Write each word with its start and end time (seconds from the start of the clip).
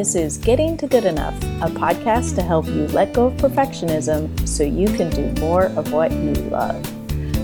This 0.00 0.14
is 0.14 0.38
Getting 0.38 0.78
to 0.78 0.86
Good 0.86 1.04
Enough, 1.04 1.34
a 1.60 1.66
podcast 1.66 2.34
to 2.36 2.42
help 2.42 2.64
you 2.64 2.86
let 2.86 3.12
go 3.12 3.26
of 3.26 3.34
perfectionism 3.34 4.48
so 4.48 4.62
you 4.62 4.86
can 4.86 5.10
do 5.10 5.38
more 5.42 5.64
of 5.76 5.92
what 5.92 6.10
you 6.10 6.32
love. 6.48 6.82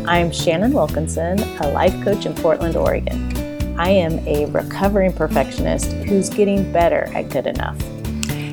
I'm 0.08 0.32
Shannon 0.32 0.72
Wilkinson, 0.72 1.38
a 1.60 1.68
life 1.68 1.92
coach 2.02 2.24
in 2.24 2.34
Portland, 2.34 2.74
Oregon. 2.74 3.78
I 3.78 3.90
am 3.90 4.26
a 4.26 4.46
recovering 4.46 5.12
perfectionist 5.12 5.92
who's 6.08 6.30
getting 6.30 6.72
better 6.72 7.10
at 7.14 7.28
good 7.28 7.46
enough. 7.46 7.78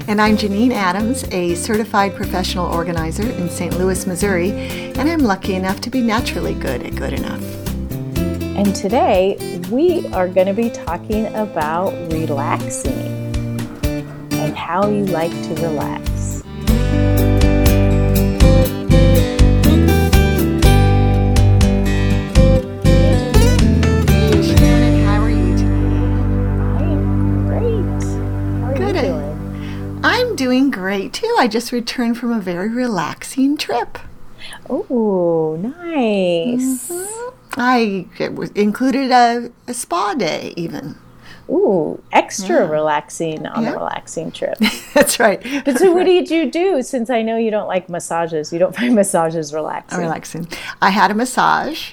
And 0.09 0.19
I'm 0.19 0.35
Janine 0.35 0.73
Adams, 0.73 1.23
a 1.31 1.55
certified 1.55 2.13
professional 2.13 2.69
organizer 2.73 3.23
in 3.23 3.49
St. 3.49 3.77
Louis, 3.77 4.05
Missouri, 4.05 4.51
and 4.51 5.09
I'm 5.09 5.19
lucky 5.19 5.55
enough 5.55 5.79
to 5.79 5.89
be 5.89 6.01
naturally 6.01 6.55
good 6.55 6.83
at 6.83 6.93
good 6.97 7.13
enough. 7.13 7.41
And 8.57 8.75
today 8.75 9.61
we 9.71 10.05
are 10.07 10.27
going 10.27 10.47
to 10.47 10.53
be 10.53 10.69
talking 10.69 11.27
about 11.27 11.93
relaxing 12.11 13.32
and 14.53 14.59
how 14.59 14.87
you 14.87 15.05
like 15.05 15.31
to 15.31 15.55
relax. 15.63 16.43
Shannon, 24.45 25.05
how 25.05 25.21
are 25.21 25.31
you 25.31 25.57
today? 25.57 25.73
I 26.69 26.83
am 26.83 27.47
great. 27.47 28.03
How 28.61 28.67
are 28.67 28.77
you 28.77 28.93
doing? 28.93 29.99
I'm 30.03 30.35
doing 30.35 30.69
great 30.69 31.13
too. 31.13 31.35
I 31.39 31.47
just 31.47 31.71
returned 31.71 32.19
from 32.19 32.31
a 32.31 32.39
very 32.39 32.69
relaxing 32.69 33.57
trip. 33.57 33.97
Oh, 34.69 35.57
nice. 35.59 36.91
Mm-hmm. 36.91 37.59
I 37.59 38.05
it 38.19 38.35
was 38.35 38.51
included 38.51 39.09
a, 39.09 39.51
a 39.67 39.73
spa 39.73 40.13
day 40.13 40.53
even. 40.55 40.99
Ooh, 41.53 42.01
extra 42.11 42.65
relaxing 42.65 43.45
on 43.45 43.61
Yeah. 43.63 43.69
a 43.73 43.77
relaxing 43.77 44.31
trip. 44.31 44.57
That's 44.95 45.19
right. 45.19 45.39
But 45.63 45.77
so, 45.77 45.91
what 45.93 46.05
did 46.05 46.31
you 46.31 46.49
do? 46.49 46.81
Since 46.81 47.09
I 47.11 47.21
know 47.21 47.37
you 47.37 47.51
don't 47.51 47.67
like 47.67 47.89
massages, 47.89 48.51
you 48.51 48.57
don't 48.57 48.75
find 48.81 48.95
massages 48.95 49.53
relaxing. 49.53 49.99
relaxing. 49.99 50.47
I 50.81 50.89
had 50.89 51.11
a 51.11 51.13
massage. 51.13 51.91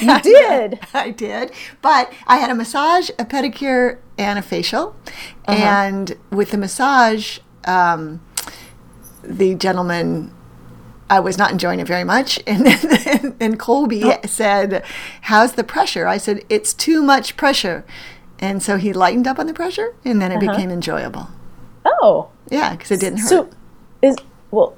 You 0.00 0.20
did. 0.22 0.80
I 0.94 1.10
did. 1.10 1.52
But 1.82 2.10
I 2.26 2.38
had 2.38 2.48
a 2.50 2.54
massage, 2.54 3.10
a 3.18 3.24
pedicure, 3.26 3.98
and 4.16 4.38
a 4.38 4.42
facial. 4.42 4.96
Uh-huh. 5.46 5.62
And 5.62 6.16
with 6.30 6.50
the 6.52 6.58
massage, 6.58 7.38
um, 7.66 8.22
the 9.22 9.54
gentleman, 9.54 10.32
I 11.10 11.20
was 11.20 11.36
not 11.36 11.50
enjoying 11.52 11.80
it 11.80 11.86
very 11.86 12.04
much. 12.04 12.40
And 12.46 12.64
then 12.66 13.36
and 13.40 13.58
Colby 13.58 14.02
Oh. 14.04 14.18
said, 14.24 14.82
How's 15.22 15.52
the 15.52 15.64
pressure? 15.64 16.06
I 16.06 16.16
said, 16.16 16.44
It's 16.48 16.72
too 16.72 17.02
much 17.02 17.36
pressure. 17.36 17.84
And 18.42 18.62
so 18.62 18.76
he 18.76 18.92
lightened 18.92 19.26
up 19.26 19.38
on 19.38 19.46
the 19.46 19.54
pressure, 19.54 19.94
and 20.04 20.20
then 20.20 20.32
it 20.32 20.40
became 20.40 20.68
enjoyable. 20.70 21.28
Oh, 21.86 22.28
Yeah, 22.50 22.72
because 22.72 22.90
it 22.90 23.00
didn't 23.00 23.20
hurt. 23.20 23.28
so 23.28 23.48
is 24.02 24.16
well, 24.50 24.74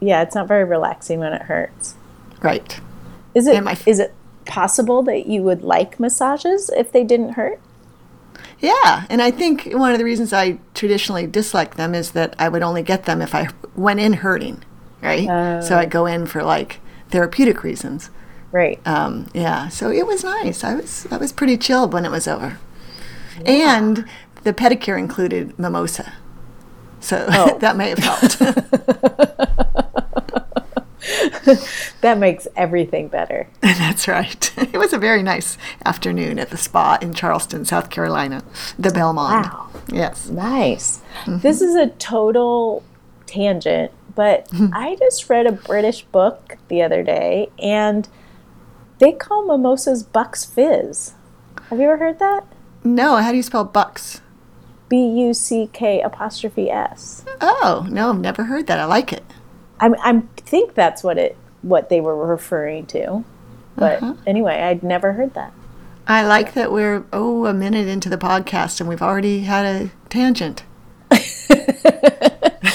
yeah. 0.00 0.20
It's 0.22 0.34
not 0.34 0.48
very 0.48 0.64
relaxing 0.64 1.20
when 1.20 1.32
it 1.32 1.42
hurts. 1.42 1.94
right. 2.42 2.78
Is 3.34 3.46
it? 3.46 3.62
My- 3.62 3.78
is 3.86 4.00
it 4.00 4.12
possible 4.46 5.02
that 5.04 5.26
you 5.26 5.42
would 5.42 5.62
like 5.62 6.00
massages 6.00 6.70
if 6.76 6.90
they 6.92 7.04
didn't 7.04 7.34
hurt? 7.34 7.60
Yeah, 8.60 9.04
and 9.08 9.22
I 9.22 9.30
think 9.30 9.68
one 9.72 9.92
of 9.92 9.98
the 9.98 10.04
reasons 10.04 10.32
I 10.32 10.58
traditionally 10.74 11.26
dislike 11.28 11.76
them 11.76 11.94
is 11.94 12.10
that 12.12 12.34
I 12.38 12.48
would 12.48 12.62
only 12.62 12.82
get 12.82 13.04
them 13.04 13.22
if 13.22 13.34
I 13.34 13.48
went 13.76 14.00
in 14.00 14.14
hurting, 14.14 14.64
right? 15.00 15.62
So 15.62 15.76
I'd 15.78 15.90
go 15.90 16.06
in 16.06 16.26
for 16.26 16.42
like 16.42 16.80
therapeutic 17.10 17.62
reasons. 17.62 18.10
Right. 18.50 18.80
Um, 18.86 19.26
yeah, 19.34 19.68
so 19.68 19.90
it 19.90 20.06
was 20.06 20.24
nice. 20.24 20.64
I 20.64 20.74
was 20.74 21.06
I 21.12 21.16
was 21.18 21.30
pretty 21.32 21.56
chilled 21.56 21.92
when 21.92 22.04
it 22.04 22.10
was 22.10 22.26
over, 22.26 22.58
and 23.46 24.06
the 24.44 24.52
pedicure 24.52 24.98
included 24.98 25.58
mimosa, 25.58 26.12
so 27.00 27.26
Oh. 27.30 27.58
that 27.58 27.76
may 27.76 27.90
have 27.90 27.98
helped. 27.98 28.38
that 32.00 32.18
makes 32.18 32.46
everything 32.56 33.08
better. 33.08 33.48
That's 33.60 34.08
right. 34.08 34.52
It 34.58 34.78
was 34.78 34.92
a 34.92 34.98
very 34.98 35.22
nice 35.22 35.56
afternoon 35.84 36.38
at 36.38 36.50
the 36.50 36.56
spa 36.56 36.98
in 37.00 37.14
Charleston, 37.14 37.64
South 37.64 37.90
Carolina, 37.90 38.42
the 38.78 38.90
Belmond. 38.90 39.44
Wow. 39.44 39.68
Yes. 39.88 40.28
Nice. 40.28 41.00
Mm-hmm. 41.24 41.38
This 41.38 41.60
is 41.62 41.74
a 41.74 41.88
total 41.88 42.82
tangent, 43.26 43.92
but 44.14 44.48
I 44.72 44.96
just 44.98 45.28
read 45.30 45.46
a 45.46 45.52
British 45.52 46.02
book 46.02 46.58
the 46.68 46.82
other 46.82 47.02
day 47.02 47.50
and 47.58 48.08
they 48.98 49.12
call 49.12 49.46
mimosas 49.46 50.02
Buck's 50.02 50.44
Fizz. 50.44 51.14
Have 51.70 51.78
you 51.78 51.84
ever 51.84 51.98
heard 51.98 52.18
that? 52.18 52.44
No, 52.88 53.16
how 53.16 53.30
do 53.30 53.36
you 53.36 53.42
spell 53.42 53.64
bucks? 53.64 54.22
B 54.88 54.96
U 55.26 55.34
C 55.34 55.68
K 55.72 56.00
apostrophe 56.00 56.70
S. 56.70 57.22
Oh 57.40 57.86
no, 57.90 58.08
I've 58.10 58.18
never 58.20 58.44
heard 58.44 58.66
that. 58.68 58.78
I 58.78 58.86
like 58.86 59.12
it. 59.12 59.22
I 59.78 59.90
I 60.02 60.22
think 60.38 60.74
that's 60.74 61.04
what 61.04 61.18
it 61.18 61.36
what 61.60 61.90
they 61.90 62.00
were 62.00 62.16
referring 62.16 62.86
to. 62.86 63.24
But 63.76 64.02
Uh-huh. 64.02 64.14
anyway, 64.26 64.54
I'd 64.62 64.82
never 64.82 65.12
heard 65.12 65.34
that. 65.34 65.52
I 66.06 66.26
like 66.26 66.54
that 66.54 66.72
we're 66.72 67.04
oh 67.12 67.44
a 67.44 67.52
minute 67.52 67.86
into 67.86 68.08
the 68.08 68.16
podcast 68.16 68.80
and 68.80 68.88
we've 68.88 69.02
already 69.02 69.40
had 69.40 69.66
a 69.66 69.90
tangent. 70.08 70.64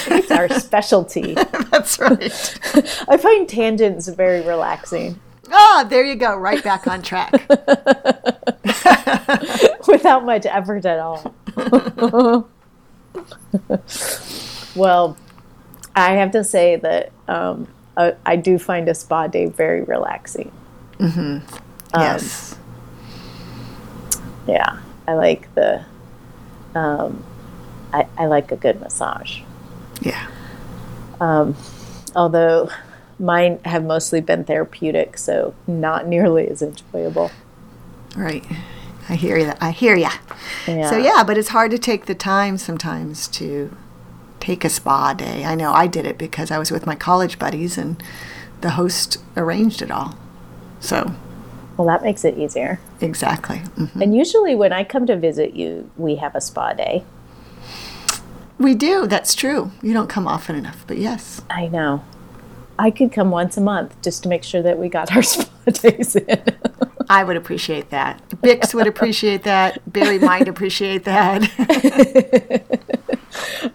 It's 0.06 0.30
our 0.30 0.48
specialty. 0.48 1.34
That's 1.70 1.98
right. 1.98 2.58
I 3.08 3.16
find 3.16 3.48
tangents 3.48 4.08
very 4.08 4.40
relaxing 4.42 5.18
Ah, 5.50 5.86
there 5.88 6.04
you 6.04 6.16
go, 6.16 6.36
right 6.36 6.62
back 6.62 6.86
on 6.86 7.02
track. 7.02 7.32
without 9.86 10.24
much 10.24 10.46
effort 10.46 10.84
at 10.84 10.98
all. 10.98 11.34
well, 14.74 15.16
I 15.94 16.14
have 16.14 16.32
to 16.32 16.44
say 16.44 16.76
that 16.76 17.12
um, 17.28 17.68
I, 17.96 18.14
I 18.26 18.36
do 18.36 18.58
find 18.58 18.88
a 18.88 18.94
spa 18.94 19.26
day 19.26 19.46
very 19.46 19.82
relaxing. 19.82 20.50
Mm-hmm. 20.98 21.38
yes. 21.94 22.56
Yeah, 24.46 24.78
I 25.08 25.14
like 25.14 25.52
the. 25.54 25.84
Um, 26.74 27.24
I, 27.92 28.06
I 28.18 28.26
like 28.26 28.50
a 28.50 28.56
good 28.56 28.80
massage. 28.80 29.40
Yeah. 30.00 30.26
although 32.16 32.68
mine 33.24 33.58
have 33.64 33.84
mostly 33.84 34.20
been 34.20 34.44
therapeutic, 34.44 35.16
so 35.18 35.54
not 35.66 36.06
nearly 36.06 36.46
as 36.48 36.62
enjoyable. 36.62 37.30
Right. 38.16 38.44
I 39.08 39.14
hear 39.16 39.36
you. 39.38 39.52
I 39.60 39.70
hear 39.70 39.96
ya. 39.96 40.10
Yeah. 40.66 40.88
So 40.90 40.96
yeah, 40.96 41.24
but 41.26 41.36
it's 41.36 41.48
hard 41.48 41.70
to 41.72 41.78
take 41.78 42.06
the 42.06 42.14
time 42.14 42.56
sometimes 42.58 43.26
to 43.28 43.74
take 44.40 44.64
a 44.64 44.68
spa 44.68 45.14
day. 45.14 45.44
I 45.44 45.54
know 45.54 45.72
I 45.72 45.86
did 45.86 46.06
it 46.06 46.16
because 46.18 46.50
I 46.50 46.58
was 46.58 46.70
with 46.70 46.86
my 46.86 46.94
college 46.94 47.38
buddies 47.38 47.76
and 47.78 48.02
the 48.60 48.70
host 48.70 49.18
arranged 49.36 49.82
it 49.82 49.90
all. 49.90 50.16
So 50.80 51.12
Well, 51.76 51.86
that 51.88 52.02
makes 52.02 52.24
it 52.24 52.38
easier. 52.38 52.78
exactly. 53.00 53.62
Mhm. 53.76 54.00
And 54.00 54.14
usually, 54.14 54.54
when 54.54 54.72
I 54.72 54.84
come 54.84 55.06
to 55.06 55.16
visit 55.16 55.54
you, 55.54 55.90
we 55.96 56.16
have 56.16 56.34
a 56.34 56.40
spa 56.40 56.72
day. 56.72 57.04
We 58.58 58.74
do. 58.74 59.06
That's 59.06 59.34
true. 59.34 59.72
You 59.82 59.92
don't 59.92 60.08
come 60.08 60.28
often 60.28 60.54
enough, 60.56 60.84
but 60.86 60.98
yes. 60.98 61.42
I 61.50 61.66
know. 61.66 62.02
I 62.78 62.90
could 62.90 63.12
come 63.12 63.30
once 63.30 63.56
a 63.56 63.60
month 63.60 64.00
just 64.02 64.22
to 64.24 64.28
make 64.28 64.44
sure 64.44 64.62
that 64.62 64.78
we 64.78 64.88
got 64.88 65.14
our 65.14 65.22
spa 65.22 65.70
days 65.70 66.16
in. 66.16 66.42
I 67.08 67.24
would 67.24 67.36
appreciate 67.36 67.90
that. 67.90 68.26
Bix 68.30 68.74
would 68.74 68.86
appreciate 68.86 69.42
that. 69.44 69.80
Barry 69.92 70.18
might 70.18 70.48
appreciate 70.48 71.04
that. 71.04 72.82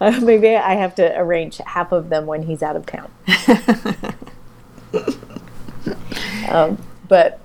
Uh, 0.00 0.18
Maybe 0.22 0.56
I 0.56 0.74
have 0.74 0.94
to 0.94 1.18
arrange 1.18 1.58
half 1.58 1.92
of 1.92 2.08
them 2.08 2.26
when 2.26 2.44
he's 2.44 2.62
out 2.62 2.76
of 2.76 2.86
town. 2.86 3.10
um, 6.48 6.78
but 7.08 7.40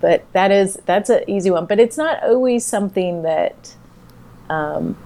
but 0.00 0.30
that 0.32 0.50
is 0.50 0.78
that's 0.84 1.10
an 1.10 1.22
easy 1.28 1.50
one. 1.50 1.66
But 1.66 1.78
it's 1.78 1.96
not 1.96 2.22
always 2.24 2.64
something 2.64 3.22
that 3.22 3.76
um, 4.50 4.96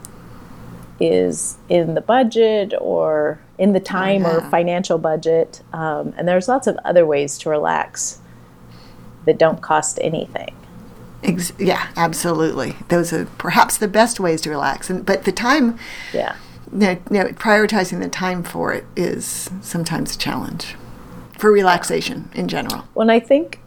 is 1.01 1.57
in 1.69 1.95
the 1.95 2.01
budget 2.01 2.75
or 2.81 3.39
in 3.59 3.73
the 3.73 3.81
time 3.81 4.27
or 4.27 4.41
financial 4.51 4.99
budget. 4.99 5.63
Um, 5.73 6.15
and 6.17 6.27
there's 6.27 6.49
lots 6.49 6.67
of 6.67 6.77
other 6.85 7.07
ways 7.07 7.39
to 7.39 7.51
relax 7.51 8.21
that 9.27 9.39
don't 9.39 9.61
cost 9.61 9.99
anything. 10.03 10.55
Ex- 11.23 11.53
yeah, 11.59 11.89
absolutely. 11.97 12.77
Those 12.89 13.13
are 13.13 13.25
perhaps 13.39 13.77
the 13.77 13.89
best 13.89 14.21
ways 14.21 14.41
to 14.43 14.51
relax. 14.51 14.89
And 14.91 15.05
but 15.05 15.25
the 15.25 15.33
time, 15.33 15.79
Yeah. 16.13 16.37
you 16.73 16.79
know, 16.79 16.91
you 17.11 17.19
know, 17.19 17.25
prioritizing 17.31 18.01
the 18.01 18.09
time 18.09 18.43
for 18.43 18.73
it 18.73 18.85
is 18.97 19.51
sometimes 19.61 20.15
a 20.15 20.19
challenge 20.19 20.77
for 21.37 21.51
relaxation 21.53 22.31
in 22.35 22.49
general. 22.49 22.85
Well, 22.95 23.11
I 23.11 23.21
think 23.21 23.61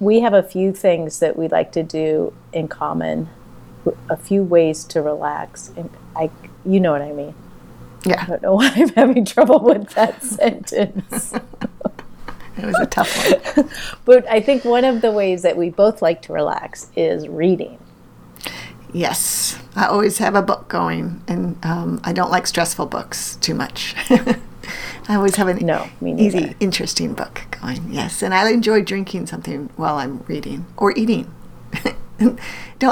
we 0.00 0.20
have 0.20 0.34
a 0.34 0.42
few 0.42 0.72
things 0.72 1.18
that 1.20 1.36
we 1.36 1.48
like 1.48 1.72
to 1.72 1.82
do 1.82 2.32
in 2.52 2.68
common, 2.68 3.28
a 4.08 4.16
few 4.16 4.42
ways 4.42 4.84
to 4.84 5.00
relax. 5.00 5.70
And 5.76 5.90
I, 6.16 6.30
you 6.64 6.80
know 6.80 6.92
what 6.92 7.02
I 7.02 7.12
mean. 7.12 7.34
Yeah. 8.04 8.22
I 8.22 8.26
don't 8.26 8.42
know 8.42 8.54
why 8.56 8.72
I'm 8.74 8.88
having 8.90 9.24
trouble 9.24 9.60
with 9.60 9.90
that 9.90 10.22
sentence. 10.38 11.32
it 12.56 12.64
was 12.64 12.78
a 12.80 12.86
tough 12.86 13.30
one. 13.56 13.68
But 14.04 14.26
I 14.28 14.40
think 14.40 14.64
one 14.64 14.84
of 14.84 15.00
the 15.00 15.10
ways 15.12 15.42
that 15.42 15.56
we 15.56 15.70
both 15.70 16.02
like 16.02 16.22
to 16.22 16.32
relax 16.32 16.90
is 16.96 17.28
reading. 17.28 17.78
Yes, 18.92 19.58
I 19.74 19.86
always 19.86 20.18
have 20.18 20.34
a 20.34 20.42
book 20.42 20.68
going, 20.68 21.22
and 21.26 21.56
um, 21.64 21.98
I 22.04 22.12
don't 22.12 22.30
like 22.30 22.46
stressful 22.46 22.86
books 22.86 23.36
too 23.36 23.54
much. 23.54 23.94
I 25.08 25.14
always 25.16 25.36
have 25.36 25.48
an 25.48 25.64
No, 25.64 25.88
easy, 26.04 26.54
interesting 26.60 27.14
book 27.14 27.40
going. 27.62 27.90
Yes, 27.90 28.22
and 28.22 28.34
I 28.34 28.50
enjoy 28.50 28.82
drinking 28.82 29.28
something 29.28 29.70
while 29.76 29.96
I'm 29.96 30.18
reading 30.28 30.66
or 30.76 30.92
eating. 30.96 31.32
don't 32.18 32.38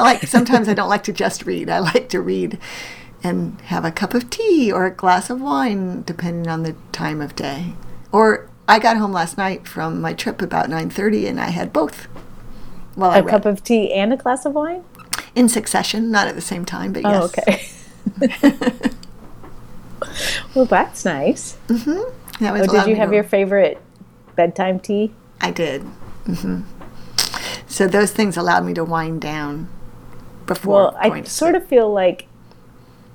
like. 0.02 0.22
Sometimes 0.26 0.68
I 0.70 0.74
don't 0.74 0.88
like 0.88 1.02
to 1.04 1.12
just 1.12 1.44
read. 1.44 1.68
I 1.68 1.80
like 1.80 2.08
to 2.10 2.20
read 2.22 2.58
and 3.22 3.60
have 3.62 3.84
a 3.84 3.90
cup 3.90 4.14
of 4.14 4.30
tea 4.30 4.72
or 4.72 4.86
a 4.86 4.90
glass 4.90 5.30
of 5.30 5.40
wine, 5.40 6.02
depending 6.02 6.48
on 6.50 6.62
the 6.62 6.74
time 6.92 7.20
of 7.20 7.36
day. 7.36 7.74
Or 8.12 8.48
I 8.68 8.78
got 8.78 8.96
home 8.96 9.12
last 9.12 9.36
night 9.36 9.66
from 9.68 10.00
my 10.00 10.14
trip 10.14 10.40
about 10.42 10.68
nine 10.70 10.90
thirty, 10.90 11.26
and 11.26 11.40
I 11.40 11.50
had 11.50 11.72
both. 11.72 12.08
Well, 12.96 13.12
A 13.12 13.22
cup 13.28 13.44
of 13.44 13.62
tea 13.62 13.92
and 13.92 14.12
a 14.12 14.16
glass 14.16 14.44
of 14.44 14.54
wine? 14.54 14.84
in 15.34 15.48
succession, 15.48 16.10
not 16.10 16.26
at 16.26 16.34
the 16.34 16.40
same 16.40 16.64
time, 16.64 16.92
but 16.92 17.02
yes. 17.04 17.22
Oh, 17.22 17.26
okay. 17.26 18.90
well, 20.54 20.64
that's 20.64 21.04
nice. 21.04 21.52
That 21.68 22.52
was 22.52 22.62
Oh, 22.68 22.72
did 22.72 22.86
you 22.86 22.96
have 22.96 23.12
your 23.12 23.22
favorite 23.22 23.80
bedtime 24.34 24.80
tea? 24.80 25.12
I 25.40 25.50
did. 25.50 25.82
hmm 26.26 26.62
So 27.68 27.86
those 27.86 28.10
things 28.10 28.36
allowed 28.36 28.64
me 28.64 28.74
to 28.74 28.84
wind 28.84 29.20
down 29.20 29.68
before 30.46 30.74
Well, 30.74 30.96
I 30.98 31.22
sort 31.22 31.54
of 31.54 31.66
feel 31.66 31.92
like 31.92 32.26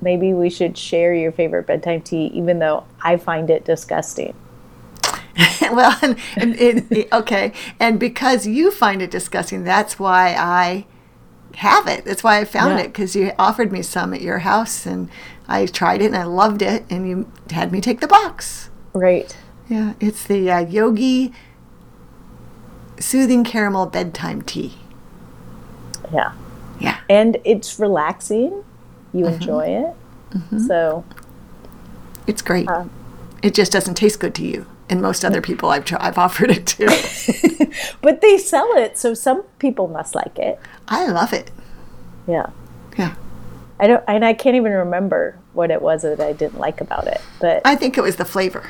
maybe 0.01 0.33
we 0.33 0.49
should 0.49 0.77
share 0.77 1.13
your 1.13 1.31
favorite 1.31 1.67
bedtime 1.67 2.01
tea, 2.01 2.27
even 2.27 2.59
though 2.59 2.85
I 3.01 3.17
find 3.17 3.49
it 3.49 3.65
disgusting. 3.65 4.35
well, 5.61 5.97
and, 6.01 6.17
and 6.37 6.55
it- 6.59 7.07
okay, 7.13 7.51
and 7.79 7.99
because 7.99 8.47
you 8.47 8.71
find 8.71 9.01
it 9.01 9.11
disgusting, 9.11 9.63
that's 9.63 9.99
why 9.99 10.35
I 10.37 10.85
have 11.57 11.87
it. 11.87 12.05
That's 12.05 12.23
why 12.23 12.39
I 12.39 12.45
found 12.45 12.77
Yeah. 12.77 12.85
it 12.85 12.87
because 12.87 13.15
you 13.15 13.31
offered 13.39 13.71
me 13.71 13.81
some 13.81 14.13
at 14.13 14.21
your 14.21 14.39
house, 14.39 14.85
and 14.85 15.09
I 15.47 15.65
tried 15.67 16.01
it 16.01 16.07
and 16.07 16.17
I 16.17 16.23
loved 16.23 16.61
it, 16.61 16.85
and 16.89 17.07
you 17.07 17.31
had 17.51 17.71
me 17.71 17.81
take 17.81 18.01
the 18.01 18.07
box. 18.07 18.69
Right. 18.93 19.35
Yeah, 19.69 19.93
it's 19.99 20.23
the 20.25 20.49
uh, 20.51 20.59
Yogi 20.59 21.33
Soothing 22.99 23.43
Caramel 23.43 23.87
Bedtime 23.87 24.41
Tea. 24.41 24.73
Yeah. 26.13 26.33
Yeah. 26.79 26.99
And 27.09 27.37
it's 27.43 27.79
relaxing. 27.79 28.63
Mm-hmm. 29.15 29.19
You 29.19 29.27
enjoy 29.27 29.65
it. 29.67 30.61
So, 30.67 31.05
It's 32.27 32.41
great. 32.41 32.67
Um, 32.67 32.89
it 33.41 33.53
just 33.53 33.71
doesn't 33.71 33.95
taste 33.95 34.19
good 34.19 34.35
to 34.35 34.43
you. 34.45 34.65
And 34.89 35.01
most 35.01 35.23
other 35.23 35.41
people 35.49 35.69
I've 35.69 35.85
tried, 35.85 36.01
I've 36.01 36.17
offered 36.17 36.51
it 36.51 36.65
to. 36.67 36.85
but 38.01 38.21
they 38.21 38.37
sell 38.37 38.67
it, 38.75 38.97
so 38.97 39.13
some 39.13 39.43
people 39.59 39.87
must 39.87 40.13
like 40.15 40.37
it. 40.37 40.59
I 40.87 41.07
love 41.07 41.31
it. 41.33 41.51
Yeah. 42.27 42.47
Yeah. 42.97 43.15
I 43.79 43.87
don't, 43.87 44.03
and 44.07 44.23
I 44.25 44.33
can't 44.33 44.55
even 44.55 44.71
remember 44.71 45.37
what 45.53 45.69
it 45.71 45.81
was 45.81 46.01
that 46.03 46.19
I 46.19 46.33
didn't 46.33 46.59
like 46.59 46.81
about 46.81 47.07
it. 47.07 47.21
But 47.39 47.61
I 47.65 47.75
think 47.75 47.97
it 47.97 48.01
was 48.01 48.15
the 48.17 48.25
flavor. 48.25 48.69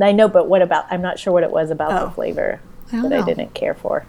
I 0.00 0.12
know, 0.12 0.26
but 0.28 0.48
what 0.48 0.62
about? 0.62 0.86
I'm 0.90 1.02
not 1.02 1.18
sure 1.18 1.32
what 1.32 1.42
it 1.44 1.50
was 1.50 1.70
about 1.70 1.92
Oh. 1.92 2.06
the 2.06 2.12
flavor 2.12 2.60
I 2.92 3.02
that 3.02 3.12
I 3.12 3.22
didn't 3.22 3.54
care 3.54 3.74
for. 3.74 4.04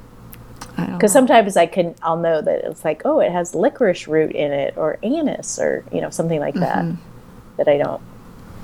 Because 0.76 1.12
sometimes 1.12 1.56
I 1.58 1.66
can, 1.68 1.96
I'll 2.02 2.18
know 2.18 2.42
that 2.42 2.64
it's 2.66 2.84
like, 2.84 3.04
oh, 3.06 3.20
it 3.20 3.32
has 3.32 3.54
licorice 3.54 4.08
root 4.08 4.32
in 4.32 4.52
it, 4.52 4.74
or 4.78 4.98
anise, 5.04 5.60
or 5.60 5.84
you 5.92 6.02
know, 6.02 6.10
something 6.10 6.40
like 6.40 6.56
that 6.56 6.78
Mm-hmm. 6.86 7.58
that 7.58 7.68
I 7.68 7.78
don't 7.78 8.02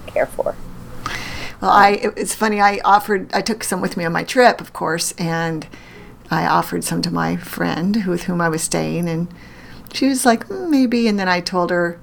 care 0.08 0.26
for. 0.26 0.56
Well, 1.62 1.72
I 1.72 2.00
it's 2.16 2.34
funny. 2.34 2.62
I 2.62 2.80
offered. 2.86 3.30
I 3.34 3.42
took 3.42 3.64
some 3.64 3.82
with 3.82 3.98
me 3.98 4.06
on 4.06 4.14
my 4.14 4.24
trip, 4.24 4.62
of 4.62 4.72
course, 4.74 5.12
and 5.18 5.68
I 6.32 6.46
offered 6.48 6.84
some 6.84 7.02
to 7.04 7.12
my 7.12 7.36
friend 7.36 7.96
who, 7.98 8.12
with 8.12 8.24
whom 8.24 8.40
I 8.42 8.50
was 8.50 8.64
staying, 8.64 9.10
and 9.10 9.28
she 9.94 10.08
was 10.08 10.26
like, 10.26 10.48
"Mm, 10.48 10.70
maybe. 10.70 11.08
And 11.08 11.20
then 11.20 11.28
I 11.28 11.42
told 11.42 11.70
her 11.70 12.00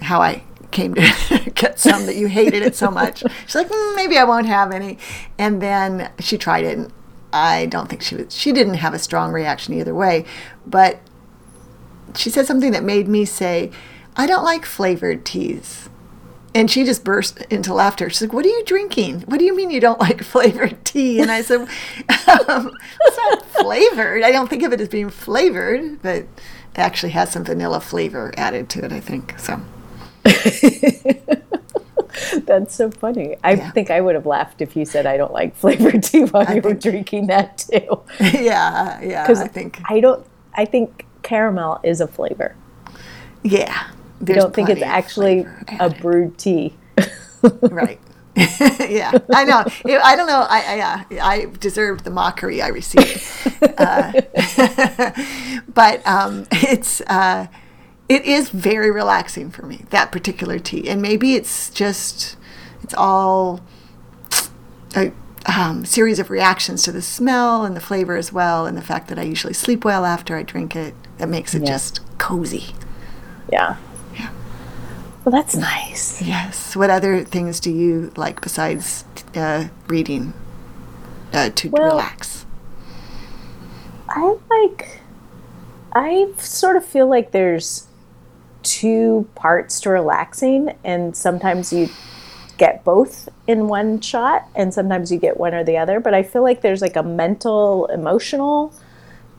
how 0.00 0.20
I 0.20 0.42
came 0.72 0.94
to 0.94 1.50
get 1.54 1.78
some 1.78 2.06
that 2.06 2.16
you 2.16 2.26
hated 2.26 2.62
it 2.62 2.74
so 2.74 2.90
much. 2.90 3.22
She's 3.46 3.54
like, 3.54 3.68
"Mm, 3.68 3.94
maybe 3.96 4.18
I 4.18 4.24
won't 4.24 4.46
have 4.46 4.72
any. 4.72 4.98
And 5.38 5.62
then 5.62 6.10
she 6.18 6.36
tried 6.36 6.64
it, 6.64 6.76
and 6.76 6.92
I 7.32 7.66
don't 7.66 7.88
think 7.88 8.02
she 8.02 8.16
was. 8.16 8.34
She 8.34 8.52
didn't 8.52 8.74
have 8.74 8.94
a 8.94 8.98
strong 8.98 9.32
reaction 9.32 9.74
either 9.74 9.94
way, 9.94 10.24
but 10.66 11.00
she 12.14 12.30
said 12.30 12.46
something 12.46 12.72
that 12.72 12.84
made 12.84 13.08
me 13.08 13.24
say, 13.24 13.70
I 14.16 14.26
don't 14.26 14.44
like 14.44 14.64
flavored 14.66 15.24
teas. 15.24 15.88
And 16.54 16.70
she 16.70 16.84
just 16.84 17.02
burst 17.02 17.40
into 17.48 17.72
laughter. 17.72 18.10
She's 18.10 18.20
like, 18.20 18.34
What 18.34 18.44
are 18.44 18.50
you 18.50 18.62
drinking? 18.66 19.22
What 19.22 19.38
do 19.38 19.46
you 19.46 19.56
mean 19.56 19.70
you 19.70 19.80
don't 19.80 19.98
like 20.00 20.22
flavored 20.24 20.84
tea? 20.84 21.20
And 21.20 21.30
I 21.30 21.40
said, 21.40 21.60
um, 21.60 21.68
It's 23.00 23.16
not 23.16 23.46
flavored. 23.52 24.22
I 24.22 24.30
don't 24.32 24.50
think 24.50 24.62
of 24.62 24.72
it 24.72 24.80
as 24.80 24.88
being 24.88 25.08
flavored, 25.08 26.02
but 26.02 26.16
it 26.16 26.28
actually 26.76 27.12
has 27.12 27.30
some 27.30 27.44
vanilla 27.44 27.80
flavor 27.80 28.34
added 28.36 28.68
to 28.70 28.84
it, 28.84 28.92
I 28.92 29.00
think. 29.00 29.38
So, 29.38 29.60
That's 32.44 32.74
so 32.74 32.90
funny. 32.90 33.36
I 33.42 33.52
Yeah. 33.54 33.70
think 33.72 33.90
I 33.90 34.00
would 34.00 34.14
have 34.14 34.26
laughed 34.26 34.60
if 34.60 34.76
you 34.76 34.84
said 34.84 35.06
I 35.06 35.16
don't 35.16 35.32
like 35.32 35.56
flavored 35.56 36.02
tea 36.02 36.24
while 36.24 36.52
you 36.54 36.60
were 36.62 36.74
drinking 36.74 37.26
that 37.28 37.58
too. 37.58 38.02
yeah, 38.20 39.00
yeah, 39.02 39.22
Because 39.26 39.40
I 39.40 39.48
think, 39.48 39.80
I 39.88 40.00
don't. 40.00 40.24
I 40.54 40.64
think 40.64 41.06
caramel 41.22 41.80
is 41.82 42.00
a 42.00 42.06
flavor. 42.06 42.54
yeah. 43.42 43.88
I 44.20 44.32
don't 44.34 44.54
think 44.54 44.68
it's 44.68 44.82
actually 44.82 45.46
a 45.80 45.90
brewed 45.90 46.38
tea. 46.38 46.74
right. 47.62 47.98
yeah, 48.36 49.10
I 49.34 49.44
know. 49.44 49.64
I 50.02 50.14
don't 50.16 50.26
know. 50.26 50.46
I, 50.48 50.62
I 50.66 50.74
yeah, 50.76 51.04
I 51.26 51.46
deserved 51.60 52.04
the 52.04 52.10
mockery 52.10 52.62
I 52.62 52.68
received, 52.68 53.20
uh, 53.76 54.12
but 55.68 56.06
um, 56.06 56.46
it's 56.52 57.00
uh, 57.02 57.46
it 58.12 58.24
is 58.24 58.50
very 58.50 58.90
relaxing 58.90 59.50
for 59.50 59.64
me 59.66 59.84
that 59.90 60.12
particular 60.12 60.58
tea, 60.58 60.88
and 60.88 61.00
maybe 61.00 61.34
it's 61.34 61.70
just 61.70 62.36
it's 62.82 62.94
all 62.94 63.60
a 64.96 65.12
um, 65.46 65.84
series 65.84 66.18
of 66.18 66.30
reactions 66.30 66.82
to 66.84 66.92
the 66.92 67.02
smell 67.02 67.64
and 67.64 67.74
the 67.76 67.80
flavor 67.80 68.16
as 68.16 68.32
well, 68.32 68.66
and 68.66 68.76
the 68.76 68.82
fact 68.82 69.08
that 69.08 69.18
I 69.18 69.22
usually 69.22 69.54
sleep 69.54 69.84
well 69.84 70.04
after 70.04 70.36
I 70.36 70.42
drink 70.42 70.76
it 70.76 70.94
that 71.18 71.28
makes 71.28 71.54
it 71.54 71.62
Yeah. 71.62 71.68
just 71.68 72.00
cozy. 72.18 72.74
Yeah. 73.50 73.76
Yeah. 74.14 74.30
Well, 75.24 75.32
that's 75.32 75.56
nice. 75.56 76.20
Yes. 76.22 76.76
What 76.76 76.90
other 76.90 77.24
things 77.24 77.58
do 77.60 77.70
you 77.70 78.12
like 78.16 78.40
besides 78.40 79.04
uh, 79.34 79.68
reading 79.88 80.32
uh, 81.32 81.50
to 81.50 81.70
Well- 81.70 81.86
relax? 81.86 82.46
I 84.08 84.36
like. 84.50 85.00
I 85.94 86.28
sort 86.38 86.76
of 86.76 86.84
feel 86.84 87.08
like 87.08 87.32
there's 87.32 87.86
two 88.62 89.28
parts 89.34 89.80
to 89.80 89.90
relaxing, 89.90 90.74
and 90.84 91.16
sometimes 91.16 91.72
you 91.72 91.88
get 92.58 92.84
both 92.84 93.28
in 93.46 93.68
one 93.68 94.00
shot, 94.00 94.48
and 94.54 94.72
sometimes 94.72 95.10
you 95.10 95.18
get 95.18 95.36
one 95.36 95.54
or 95.54 95.64
the 95.64 95.76
other. 95.76 96.00
But 96.00 96.14
I 96.14 96.22
feel 96.22 96.42
like 96.42 96.62
there's 96.62 96.82
like 96.82 96.96
a 96.96 97.02
mental, 97.02 97.86
emotional 97.86 98.72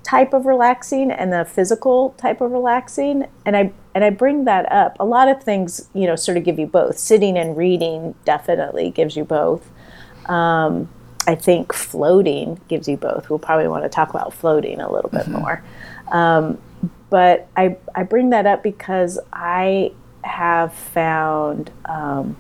type 0.04 0.34
of 0.34 0.46
relaxing 0.46 1.10
and 1.12 1.34
a 1.34 1.46
physical 1.46 2.10
type 2.18 2.42
of 2.42 2.52
relaxing, 2.52 3.28
and 3.46 3.56
I 3.56 3.72
and 3.96 4.04
I 4.04 4.10
bring 4.10 4.46
that 4.46 4.72
up. 4.72 4.98
A 5.00 5.06
lot 5.06 5.28
of 5.28 5.44
things, 5.44 5.88
you 5.94 6.08
know, 6.08 6.16
sort 6.16 6.38
of 6.38 6.44
give 6.44 6.60
you 6.60 6.68
both. 6.68 6.98
Sitting 6.98 7.38
and 7.38 7.56
reading 7.56 8.16
definitely 8.26 8.90
gives 8.92 9.16
you 9.16 9.24
both. 9.24 9.70
Um, 10.26 10.90
I 11.28 11.36
think 11.36 11.72
floating 11.72 12.60
gives 12.68 12.88
you 12.88 12.98
both. 12.98 13.30
We'll 13.30 13.40
probably 13.40 13.68
want 13.68 13.84
to 13.84 13.90
talk 13.90 14.10
about 14.10 14.34
floating 14.34 14.82
a 14.82 14.92
little 14.92 15.10
bit 15.10 15.28
more. 15.28 15.64
Um, 16.12 16.58
but 17.10 17.48
I, 17.56 17.78
I 17.96 18.04
bring 18.04 18.32
that 18.32 18.46
up 18.46 18.64
because 18.64 19.20
I 19.32 19.92
have 20.24 20.74
found 20.74 21.72
um, 21.86 22.36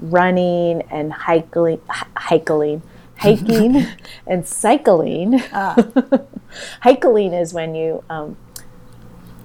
running 0.00 0.82
and 0.82 1.12
hiking, 1.12 1.80
hiking, 1.88 2.82
hiking 3.16 3.86
and 4.26 4.46
cycling. 4.46 5.38
hiking 6.80 7.32
is 7.32 7.54
when 7.54 7.74
you, 7.74 8.04
um, 8.10 8.36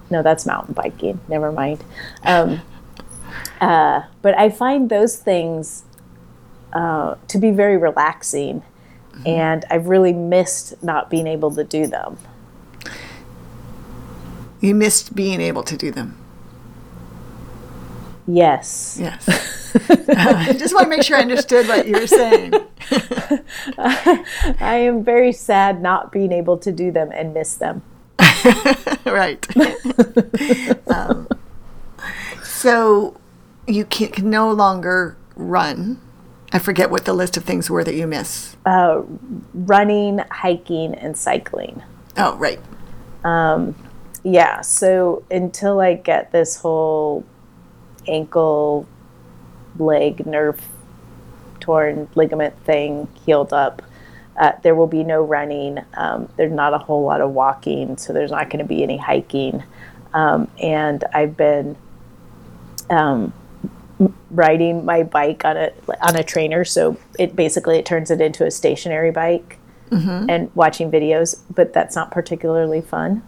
no, 0.09 0.23
that's 0.23 0.45
mountain 0.45 0.73
biking. 0.73 1.19
Never 1.27 1.51
mind. 1.51 1.83
Um, 2.23 2.61
uh, 3.61 4.03
but 4.21 4.38
I 4.38 4.49
find 4.49 4.89
those 4.89 5.17
things 5.17 5.83
uh, 6.73 7.15
to 7.27 7.38
be 7.38 7.51
very 7.51 7.77
relaxing, 7.77 8.63
and 9.25 9.65
I've 9.69 9.88
really 9.88 10.13
missed 10.13 10.81
not 10.83 11.09
being 11.09 11.27
able 11.27 11.51
to 11.51 11.63
do 11.63 11.88
them. 11.88 12.17
You 14.59 14.75
missed 14.75 15.15
being 15.15 15.39
able 15.39 15.63
to 15.63 15.77
do 15.77 15.91
them. 15.91 16.17
Yes. 18.27 18.97
Yes. 18.99 19.27
I 20.09 20.53
just 20.53 20.73
want 20.73 20.85
to 20.85 20.89
make 20.89 21.03
sure 21.03 21.17
I 21.17 21.21
understood 21.21 21.67
what 21.67 21.87
you 21.87 21.93
were 21.93 22.07
saying. 22.07 22.53
I 23.77 24.23
am 24.59 25.03
very 25.03 25.31
sad 25.31 25.81
not 25.81 26.11
being 26.11 26.31
able 26.31 26.57
to 26.59 26.71
do 26.71 26.91
them 26.91 27.11
and 27.11 27.33
miss 27.33 27.55
them. 27.55 27.81
right. 29.05 29.47
um, 30.87 31.27
so 32.43 33.19
you 33.67 33.85
can, 33.85 34.09
can 34.09 34.29
no 34.29 34.51
longer 34.51 35.17
run. 35.35 35.99
I 36.51 36.59
forget 36.59 36.91
what 36.91 37.05
the 37.05 37.13
list 37.13 37.37
of 37.37 37.43
things 37.45 37.69
were 37.69 37.83
that 37.83 37.95
you 37.95 38.07
miss. 38.07 38.57
Uh, 38.65 39.01
running, 39.53 40.19
hiking, 40.31 40.93
and 40.95 41.17
cycling. 41.17 41.81
Oh, 42.17 42.35
right. 42.35 42.59
Yeah, 44.23 44.61
so 44.61 45.23
until 45.31 45.79
I 45.79 45.93
get 45.93 46.31
this 46.31 46.57
whole 46.57 47.25
ankle, 48.07 48.88
leg, 49.77 50.25
nerve 50.25 50.61
torn 51.59 52.09
ligament 52.15 52.57
thing 52.65 53.07
healed 53.25 53.53
up, 53.53 53.81
uh, 54.38 54.53
there 54.63 54.75
will 54.75 54.88
be 54.88 55.03
no 55.03 55.21
running. 55.21 55.79
Um, 55.95 56.29
there's 56.38 56.51
not 56.51 56.73
a 56.73 56.77
whole 56.77 57.03
lot 57.03 57.21
of 57.21 57.31
walking, 57.31 57.97
so 57.97 58.13
there's 58.13 58.31
not 58.31 58.49
going 58.49 58.59
to 58.59 58.67
be 58.67 58.83
any 58.83 58.97
hiking. 58.97 59.63
Um, 60.13 60.49
and 60.61 61.03
I've 61.13 61.38
been 61.38 61.75
um, 62.89 63.33
riding 64.31 64.85
my 64.85 65.03
bike 65.03 65.45
on 65.45 65.57
a 65.57 65.71
on 66.01 66.15
a 66.15 66.23
trainer, 66.23 66.65
so 66.65 66.97
it 67.17 67.35
basically 67.35 67.77
it 67.77 67.85
turns 67.85 68.09
it 68.11 68.21
into 68.21 68.45
a 68.45 68.51
stationary 68.51 69.11
bike, 69.11 69.57
and 70.29 70.51
watching 70.55 70.89
videos. 70.89 71.39
But 71.53 71.73
that's 71.73 71.95
not 71.95 72.11
particularly 72.11 72.81
fun. 72.81 73.23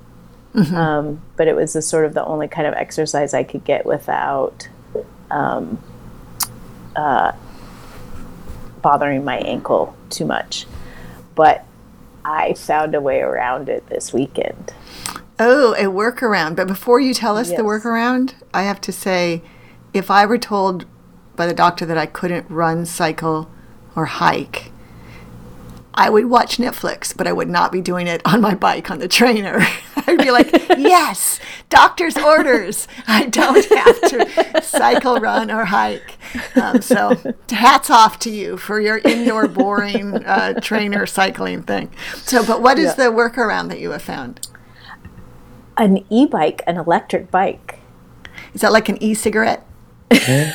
Um, 0.53 1.21
but 1.37 1.47
it 1.47 1.55
was 1.55 1.73
the 1.73 1.81
sort 1.81 2.05
of 2.05 2.13
the 2.13 2.25
only 2.25 2.47
kind 2.47 2.67
of 2.67 2.73
exercise 2.73 3.33
I 3.33 3.43
could 3.43 3.63
get 3.63 3.85
without 3.85 4.67
um, 5.29 5.81
uh, 6.95 7.31
bothering 8.81 9.23
my 9.23 9.37
ankle 9.37 9.95
too 10.09 10.25
much. 10.25 10.65
But 11.35 11.65
I 12.25 12.53
found 12.53 12.95
a 12.95 13.01
way 13.01 13.21
around 13.21 13.69
it 13.69 13.87
this 13.87 14.13
weekend. 14.13 14.73
Oh, 15.39 15.73
a 15.73 15.85
workaround. 15.85 16.55
But 16.55 16.67
before 16.67 16.99
you 16.99 17.13
tell 17.13 17.37
us 17.37 17.49
the 17.49 17.63
workaround, 17.63 18.33
I 18.53 18.63
have 18.63 18.81
to 18.81 18.91
say 18.91 19.41
if 19.93 20.11
I 20.11 20.25
were 20.25 20.37
told 20.37 20.85
by 21.35 21.47
the 21.47 21.53
doctor 21.53 21.85
that 21.85 21.97
I 21.97 22.05
couldn't 22.05 22.49
run, 22.49 22.85
cycle, 22.85 23.49
or 23.95 24.05
hike, 24.05 24.71
I 25.93 26.09
would 26.09 26.25
watch 26.27 26.57
Netflix, 26.57 27.15
but 27.15 27.27
I 27.27 27.33
would 27.33 27.49
not 27.49 27.71
be 27.71 27.81
doing 27.81 28.07
it 28.07 28.21
on 28.25 28.39
my 28.39 28.55
bike 28.55 28.89
on 28.89 28.99
the 28.99 29.07
trainer. 29.09 29.59
I'd 30.07 30.17
be 30.19 30.31
like, 30.31 30.49
yes, 30.77 31.39
doctor's 31.69 32.15
orders. 32.17 32.87
I 33.07 33.25
don't 33.25 33.65
have 33.65 34.01
to 34.09 34.61
cycle, 34.63 35.19
run, 35.19 35.51
or 35.51 35.65
hike. 35.65 36.17
Um, 36.55 36.81
so 36.81 37.15
hats 37.49 37.89
off 37.89 38.19
to 38.19 38.29
you 38.31 38.55
for 38.57 38.79
your 38.79 38.99
indoor 38.99 39.47
boring 39.49 40.15
uh, 40.25 40.59
trainer 40.61 41.05
cycling 41.05 41.63
thing. 41.63 41.91
So, 42.15 42.45
but 42.45 42.61
what 42.61 42.79
is 42.79 42.95
Yeah. 42.97 43.09
the 43.09 43.11
workaround 43.15 43.67
that 43.69 43.79
you 43.81 43.91
have 43.91 44.01
found? 44.01 44.47
An 45.77 46.05
e 46.09 46.25
bike, 46.25 46.61
an 46.67 46.77
electric 46.77 47.29
bike. 47.31 47.79
Is 48.53 48.61
that 48.61 48.71
like 48.71 48.87
an 48.89 49.01
e-cigarette? 49.03 49.65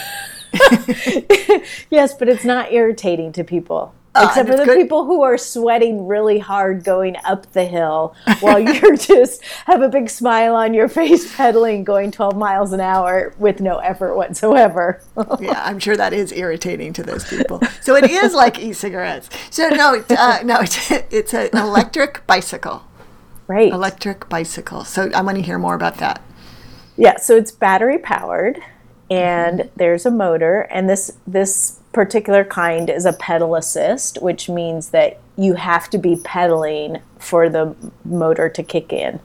Yes, 1.90 2.14
but 2.14 2.28
it's 2.28 2.44
not 2.44 2.72
irritating 2.72 3.32
to 3.32 3.44
people. 3.44 3.94
Ah, 4.18 4.28
Except 4.28 4.48
for 4.48 4.56
the 4.56 4.64
good. 4.64 4.76
people 4.78 5.04
who 5.04 5.22
are 5.22 5.36
sweating 5.36 6.06
really 6.06 6.38
hard 6.38 6.84
going 6.84 7.16
up 7.24 7.52
the 7.52 7.64
hill 7.64 8.14
while 8.40 8.58
you're 8.58 8.96
just 9.12 9.44
have 9.66 9.82
a 9.82 9.88
big 9.88 10.08
smile 10.08 10.54
on 10.54 10.72
your 10.74 10.88
face 10.88 11.32
pedaling 11.36 11.84
going 11.84 12.10
12 12.10 12.36
miles 12.36 12.72
an 12.72 12.80
hour 12.80 13.34
with 13.38 13.60
no 13.60 13.76
effort 13.78 14.16
whatsoever. 14.16 15.02
yeah, 15.38 15.62
I'm 15.64 15.78
sure 15.78 15.96
that 15.96 16.12
is 16.12 16.32
irritating 16.32 16.92
to 16.94 17.02
those 17.02 17.28
people. 17.28 17.60
So 17.82 17.94
it 17.94 18.10
is 18.10 18.32
like 18.34 18.58
e-cigarettes. 18.58 19.28
So 19.50 19.68
no, 19.68 20.02
uh, 20.10 20.40
no, 20.44 20.60
it's, 20.60 20.90
it's 20.90 21.34
an 21.34 21.50
electric 21.52 22.26
bicycle. 22.26 22.84
right. 23.48 23.72
Electric 23.72 24.28
bicycle. 24.28 24.84
So 24.84 25.10
I 25.14 25.20
want 25.20 25.36
to 25.36 25.42
hear 25.42 25.58
more 25.58 25.74
about 25.74 25.96
that. 25.98 26.22
Yeah, 26.96 27.16
so 27.18 27.36
it's 27.36 27.52
battery 27.52 27.98
powered 27.98 28.58
and 29.10 29.68
there's 29.76 30.04
a 30.06 30.10
motor 30.10 30.62
and 30.62 30.88
this 30.88 31.12
this 31.26 31.78
particular 31.92 32.44
kind 32.44 32.90
is 32.90 33.06
a 33.06 33.12
pedal 33.12 33.54
assist, 33.54 34.20
which 34.22 34.48
means 34.48 34.90
that 34.90 35.18
you 35.36 35.54
have 35.54 35.88
to 35.90 35.98
be 35.98 36.16
pedaling 36.16 37.00
for 37.18 37.48
the 37.48 37.74
motor 38.04 38.48
to 38.48 38.62
kick 38.62 38.92
in. 38.92 39.20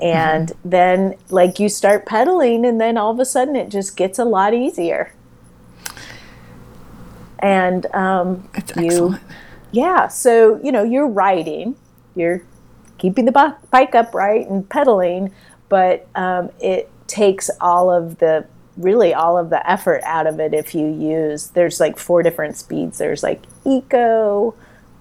And 0.00 0.52
then 0.64 1.16
like 1.28 1.58
you 1.60 1.68
start 1.68 2.06
pedaling 2.06 2.64
and 2.64 2.80
then 2.80 2.96
all 2.96 3.10
of 3.10 3.20
a 3.20 3.24
sudden 3.24 3.54
it 3.56 3.68
just 3.70 3.96
gets 3.96 4.18
a 4.18 4.24
lot 4.24 4.54
easier. 4.54 5.12
And 7.38 7.86
um 7.94 8.48
It's 8.54 8.72
you 8.76 9.16
excellent. 9.16 9.22
yeah, 9.70 10.08
so 10.08 10.60
you 10.62 10.72
know 10.72 10.82
you're 10.84 11.08
riding, 11.08 11.76
you're 12.14 12.42
keeping 12.98 13.24
the 13.24 13.56
bike 13.70 13.94
upright 13.94 14.48
and 14.48 14.68
pedaling, 14.68 15.32
but 15.68 16.06
um, 16.14 16.50
it 16.60 16.90
takes 17.06 17.50
all 17.60 17.90
of 17.90 18.18
the 18.18 18.46
really 18.82 19.12
all 19.14 19.36
of 19.38 19.50
the 19.50 19.68
effort 19.70 20.02
out 20.04 20.26
of 20.26 20.40
it 20.40 20.54
if 20.54 20.74
you 20.74 20.86
use. 20.86 21.48
There's 21.48 21.80
like 21.80 21.98
four 21.98 22.22
different 22.22 22.56
speeds. 22.56 22.98
There's 22.98 23.22
like 23.22 23.42
eco, 23.64 24.54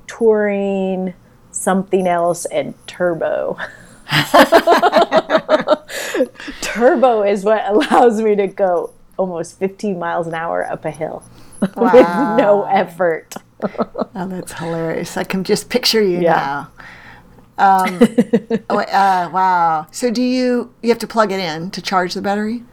touring, 0.07 1.13
something 1.51 2.07
else, 2.07 2.45
and 2.45 2.73
turbo. 2.87 3.57
turbo 6.61 7.23
is 7.23 7.43
what 7.43 7.65
allows 7.67 8.21
me 8.21 8.35
to 8.35 8.47
go 8.47 8.91
almost 9.17 9.57
15 9.59 9.99
miles 9.99 10.27
an 10.27 10.33
hour 10.33 10.65
up 10.69 10.85
a 10.85 10.91
hill 10.91 11.23
with 11.61 12.07
no 12.37 12.65
effort. 12.69 13.35
Oh, 13.61 14.27
that's 14.27 14.53
hilarious. 14.53 15.17
I 15.17 15.23
can 15.23 15.43
just 15.43 15.69
picture 15.69 16.01
you 16.01 16.19
Yeah. 16.21 16.65
now. 17.57 17.81
Um, 17.83 17.99
oh, 18.69 18.79
uh, 18.79 19.29
wow. 19.33 19.87
So 19.91 20.09
do 20.11 20.21
you 20.21 20.73
you 20.81 20.89
have 20.89 20.99
to 20.99 21.07
plug 21.07 21.33
it 21.33 21.41
in 21.41 21.71
to 21.71 21.81
charge 21.81 22.13
the 22.13 22.21
battery? 22.21 22.63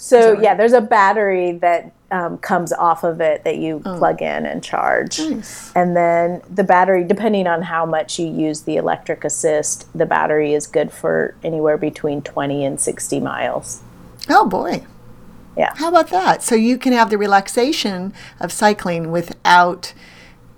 So 0.00 0.40
yeah, 0.40 0.54
there's 0.54 0.72
a 0.72 0.80
battery 0.80 1.52
that 1.52 1.92
um, 2.10 2.38
comes 2.38 2.72
off 2.72 3.04
of 3.04 3.20
it 3.20 3.44
that 3.44 3.58
you 3.58 3.80
plug 3.80 4.22
in 4.22 4.46
and 4.46 4.64
charge, 4.64 5.20
Oh. 5.20 5.28
Nice. 5.28 5.72
and 5.76 5.94
then 5.94 6.40
the 6.50 6.64
battery, 6.64 7.04
depending 7.04 7.46
on 7.46 7.60
how 7.62 7.84
much 7.86 8.18
you 8.18 8.26
use 8.26 8.62
the 8.62 8.76
electric 8.76 9.24
assist, 9.24 9.86
the 9.96 10.06
battery 10.06 10.54
is 10.54 10.66
good 10.66 10.90
for 10.90 11.34
anywhere 11.44 11.76
between 11.76 12.22
20 12.22 12.64
and 12.64 12.80
60 12.80 13.20
miles. 13.20 13.82
Oh 14.28 14.48
boy. 14.48 14.84
Yeah. 15.56 15.74
How 15.76 15.88
about 15.88 16.08
that? 16.08 16.42
So 16.42 16.54
you 16.54 16.78
can 16.78 16.92
have 16.94 17.10
the 17.10 17.18
relaxation 17.18 18.14
of 18.40 18.50
cycling 18.52 19.10
without 19.10 19.92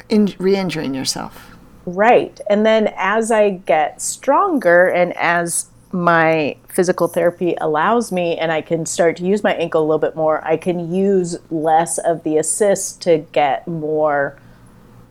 in- 0.08 0.34
re-injuring 0.38 0.94
yourself. 0.94 1.49
Right. 1.84 2.40
And 2.49 2.64
then 2.64 2.92
as 2.96 3.32
I 3.32 3.50
get 3.50 4.00
stronger 4.00 4.87
and 4.87 5.12
as 5.16 5.66
my 5.92 6.56
physical 6.68 7.06
therapy 7.06 7.54
allows 7.61 8.11
me 8.11 8.37
and 8.38 8.50
I 8.50 8.62
can 8.62 8.87
start 8.87 9.16
to 9.18 9.25
use 9.25 9.42
my 9.44 9.54
ankle 9.54 9.82
a 9.82 9.84
little 9.84 9.99
bit 9.99 10.16
more, 10.16 10.42
I 10.44 10.56
can 10.56 10.92
use 10.92 11.37
less 11.50 11.99
of 11.99 12.22
the 12.25 12.38
assist 12.38 13.02
to 13.02 13.18
get 13.32 13.68
more 13.68 14.38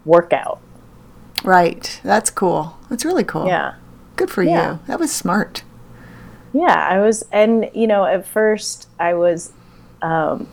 workout. 0.05 0.59
Right. 1.43 2.00
That's 2.03 2.29
cool. 2.29 2.77
That's 2.89 3.05
really 3.05 3.23
cool. 3.23 3.45
Yeah. 3.47 3.75
Good 4.15 4.29
for 4.31 4.43
Yeah. 4.43 4.73
you. 4.73 4.79
That 4.88 5.00
was 5.00 5.11
smart. 5.13 5.63
Yeah, 6.53 6.88
I 6.89 7.00
was, 7.00 7.23
and 7.31 7.69
you 7.73 7.88
know, 7.88 8.05
at 8.05 8.25
first 8.25 8.88
I 9.00 9.13
was, 9.13 9.51
um, 10.01 10.47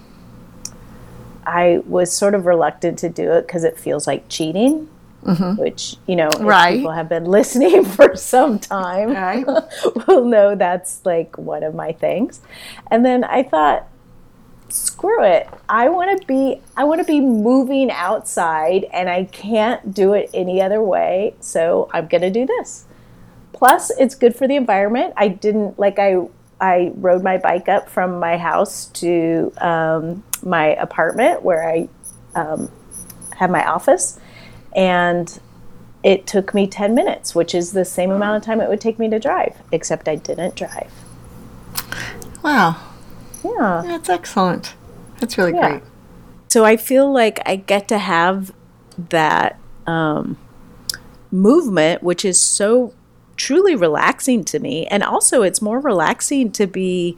I 1.46 1.80
was 1.86 2.12
sort 2.12 2.34
of 2.34 2.46
reluctant 2.46 2.98
to 3.00 3.08
do 3.08 3.32
it 3.32 3.46
because 3.46 3.64
it 3.64 3.78
feels 3.80 4.06
like 4.06 4.28
cheating, 4.28 4.88
which 5.22 5.96
you 6.06 6.16
know, 6.16 6.28
if 6.28 6.34
Mm-hmm. 6.34 6.46
Right. 6.46 6.76
people 6.78 6.92
have 6.92 7.08
been 7.08 7.24
listening 7.38 7.84
for 7.84 8.16
some 8.16 8.58
time, 8.58 9.10
Right. 9.10 9.46
will 10.06 10.24
know 10.24 10.54
that's 10.54 11.04
like 11.04 11.36
one 11.38 11.62
of 11.62 11.74
my 11.74 11.92
things. 11.92 12.40
And 12.90 13.04
then 13.04 13.24
I 13.24 13.42
thought, 13.42 13.86
screw 14.68 15.22
it, 15.24 15.48
I 15.68 15.88
want 15.88 16.20
to 16.20 16.26
be, 16.26 16.60
I 16.76 16.84
want 16.84 17.00
to 17.00 17.04
be 17.06 17.20
moving 17.20 17.90
outside, 17.90 18.84
and 18.92 19.08
I 19.08 19.24
can't 19.24 19.94
do 19.94 20.12
it 20.12 20.30
any 20.34 20.60
other 20.60 20.82
way, 20.82 21.34
so 21.40 21.88
I'm 21.92 22.06
gonna 22.06 22.30
do 22.30 22.46
this 22.46 22.84
plus 23.54 23.90
it's 23.98 24.14
good 24.14 24.36
for 24.36 24.46
the 24.46 24.54
environment 24.54 25.12
i 25.16 25.26
didn't 25.26 25.78
like 25.78 25.98
i 25.98 26.14
i 26.60 26.92
rode 26.96 27.24
my 27.24 27.38
bike 27.38 27.66
up 27.66 27.88
from 27.88 28.20
my 28.20 28.36
house 28.36 28.86
to 28.88 29.50
um, 29.58 30.22
my 30.44 30.66
apartment 30.76 31.42
where 31.42 31.66
i 31.68 31.88
um, 32.34 32.70
have 33.38 33.50
my 33.50 33.66
office 33.66 34.20
and 34.74 35.40
it 36.02 36.26
took 36.26 36.54
me 36.54 36.66
10 36.66 36.94
minutes 36.94 37.34
which 37.34 37.54
is 37.54 37.72
the 37.72 37.84
same 37.84 38.10
amount 38.10 38.36
of 38.36 38.42
time 38.42 38.60
it 38.60 38.68
would 38.68 38.80
take 38.80 38.98
me 38.98 39.08
to 39.10 39.18
drive 39.18 39.56
except 39.72 40.08
i 40.08 40.14
didn't 40.14 40.54
drive 40.54 40.90
Wow. 42.42 42.76
yeah 43.44 43.82
That's 43.84 44.08
excellent. 44.08 44.74
That's 45.20 45.36
really 45.36 45.52
Yeah. 45.54 45.70
great. 45.70 45.82
so 46.48 46.64
i 46.64 46.76
feel 46.76 47.10
like 47.12 47.40
i 47.46 47.56
get 47.56 47.88
to 47.88 47.98
have 47.98 48.52
that 49.10 49.58
um, 49.86 50.36
movement 51.30 52.02
which 52.02 52.24
is 52.24 52.40
so 52.40 52.94
truly 53.36 53.74
relaxing 53.74 54.44
to 54.44 54.58
me 54.58 54.86
and 54.88 55.02
also 55.02 55.42
it's 55.42 55.62
more 55.62 55.78
relaxing 55.80 56.50
to 56.52 56.66
be 56.66 57.16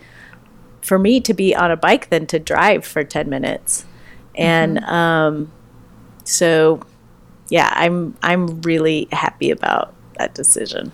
for 0.82 0.98
me 0.98 1.20
to 1.20 1.32
be 1.34 1.54
on 1.54 1.70
a 1.70 1.76
bike 1.76 2.08
than 2.10 2.26
to 2.26 2.38
drive 2.38 2.84
for 2.84 3.04
10 3.04 3.28
minutes 3.28 3.84
and 4.34 4.78
um, 4.84 5.50
so 6.24 6.80
yeah 7.50 7.70
i'm 7.76 8.16
i'm 8.22 8.60
really 8.62 9.06
happy 9.12 9.50
about 9.50 9.92
that 10.18 10.34
decision 10.34 10.90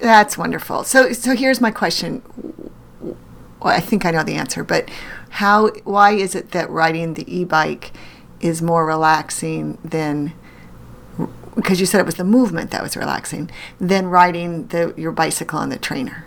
That's- 0.00 0.36
wonderful. 0.36 0.84
So, 0.84 1.12
so 1.12 1.34
here's 1.34 1.60
my 1.60 1.70
question. 1.70 2.22
Well, 3.00 3.74
I 3.74 3.80
think 3.80 4.04
I 4.04 4.10
know 4.10 4.22
the 4.22 4.34
answer, 4.34 4.62
but 4.62 4.90
how? 5.30 5.70
Why 5.84 6.12
is 6.12 6.34
it 6.34 6.50
that 6.50 6.68
riding 6.68 7.14
the 7.14 7.24
e-bike 7.34 7.92
is 8.40 8.60
more 8.60 8.84
relaxing 8.84 9.78
than? 9.82 10.32
Because 11.56 11.80
you 11.80 11.86
said 11.86 11.98
it 11.98 12.06
was 12.06 12.16
the 12.16 12.24
movement 12.24 12.70
that 12.72 12.82
was 12.82 12.94
relaxing 12.94 13.50
than 13.80 14.08
riding 14.08 14.66
the 14.68 14.92
your 14.98 15.12
bicycle 15.12 15.58
on 15.58 15.70
the 15.70 15.78
trainer. 15.78 16.26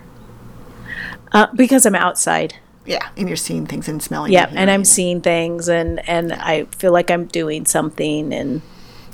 Uh, 1.32 1.48
because 1.56 1.86
I'm 1.86 1.96
outside. 1.96 2.56
Yeah, 2.86 3.08
and 3.15 3.27
you're 3.27 3.38
seeing 3.38 3.65
things 3.68 3.88
and 3.88 4.01
smelling. 4.01 4.34
Yeah, 4.34 4.48
and 4.50 4.58
and 4.58 4.72
I'm 4.72 4.84
seeing 4.84 5.22
things, 5.22 5.70
and 5.70 6.08
and 6.10 6.34
I 6.34 6.65
feel 6.65 6.92
like 6.92 7.12
I'm 7.12 7.25
doing 7.25 7.65
something, 7.65 8.34
and 8.34 8.62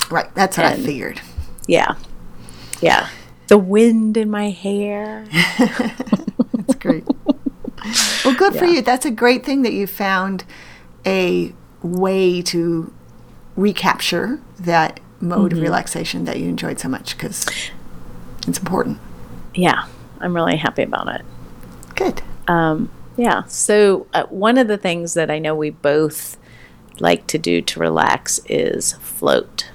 right. 0.09 0.33
That's 0.35 0.57
what 0.57 0.65
I 0.65 0.71
and- 0.73 0.83
figured. 0.85 1.21
yeah, 1.67 1.95
yeah. 2.81 3.09
The 3.47 3.57
wind 3.57 4.15
in 4.17 4.29
my 4.29 4.49
hair. 4.51 5.25
That's 5.57 6.75
great. 6.79 7.03
well, 8.23 8.35
good 8.37 8.55
for 8.55 8.65
you. 8.65 8.81
That's 8.83 9.05
a 9.05 9.11
great 9.11 9.43
thing 9.43 9.63
that 9.63 9.73
you 9.73 9.87
found 9.87 10.43
a 11.05 11.53
way 11.81 12.41
to 12.43 12.93
recapture 13.55 14.39
that 14.59 14.99
mode 15.19 15.51
Mm-hmm. 15.51 15.57
of 15.57 15.63
relaxation 15.63 16.25
that 16.25 16.39
you 16.39 16.47
enjoyed 16.47 16.79
so 16.79 16.87
much 16.89 17.17
because 17.17 17.45
it's 18.47 18.59
important. 18.59 18.99
Yeah, 19.55 19.87
I'm 20.19 20.35
really 20.35 20.55
happy 20.57 20.83
about 20.83 21.07
it. 21.07 21.25
Good. 21.95 22.21
Um, 22.47 22.91
yeah. 23.17 23.43
So 23.47 24.07
uh, 24.13 24.25
one 24.27 24.57
of 24.57 24.67
the 24.67 24.77
things 24.77 25.15
that 25.15 25.29
I 25.31 25.39
know 25.39 25.55
we 25.55 25.71
both 25.71 26.37
like 26.99 27.25
to 27.27 27.37
do 27.37 27.61
to 27.61 27.79
relax 27.79 28.39
is 28.47 28.93
float. 28.93 29.71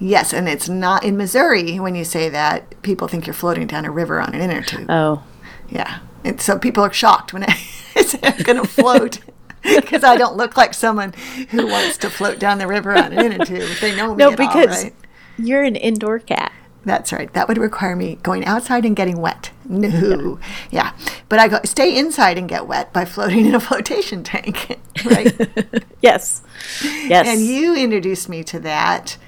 Yes, 0.00 0.32
and 0.32 0.48
it's 0.48 0.68
not 0.68 1.04
in 1.04 1.16
Missouri 1.16 1.78
when 1.78 1.94
you 1.94 2.04
say 2.04 2.28
that. 2.28 2.80
People 2.82 3.08
think 3.08 3.26
you're 3.26 3.34
floating 3.34 3.66
down 3.66 3.84
a 3.84 3.90
river 3.90 4.20
on 4.20 4.34
an 4.34 4.40
inner 4.40 4.62
tube. 4.62 4.86
Oh, 4.88 5.22
Yeah. 5.68 6.00
And 6.24 6.40
so 6.40 6.58
people 6.58 6.82
are 6.84 6.92
shocked 6.92 7.32
when 7.32 7.44
I 7.44 7.54
say 8.02 8.18
I'm 8.22 8.42
going 8.42 8.60
to 8.60 8.68
float 8.68 9.20
because 9.62 10.02
I 10.04 10.16
don't 10.16 10.36
look 10.36 10.56
like 10.56 10.74
someone 10.74 11.12
who 11.50 11.66
wants 11.68 11.96
to 11.98 12.10
float 12.10 12.38
down 12.38 12.58
the 12.58 12.66
river 12.66 12.96
on 12.96 13.12
an 13.12 13.32
inner 13.32 13.44
tube. 13.44 13.70
They 13.80 13.94
know 13.94 14.14
me 14.14 14.24
no, 14.24 14.30
because 14.36 14.84
right? 14.84 14.94
you're 15.38 15.62
an 15.62 15.76
indoor 15.76 16.18
cat. 16.18 16.52
That's 16.84 17.12
right. 17.12 17.32
That 17.34 17.48
would 17.48 17.58
require 17.58 17.94
me 17.94 18.16
going 18.22 18.44
outside 18.46 18.84
and 18.84 18.96
getting 18.96 19.20
wet. 19.20 19.50
No. 19.64 20.38
Yeah. 20.70 20.92
But 21.28 21.38
I 21.38 21.48
go 21.48 21.60
stay 21.64 21.96
inside 21.96 22.38
and 22.38 22.48
get 22.48 22.66
wet 22.66 22.92
by 22.92 23.04
floating 23.04 23.46
in 23.46 23.54
a 23.54 23.60
flotation 23.68 24.24
tank. 24.24 24.78
right. 25.04 25.84
Yes. 26.00 26.42
Yes. 26.82 27.26
and 27.26 27.40
you 27.42 27.76
introduced 27.76 28.28
me 28.28 28.42
to 28.44 28.58
that 28.60 29.18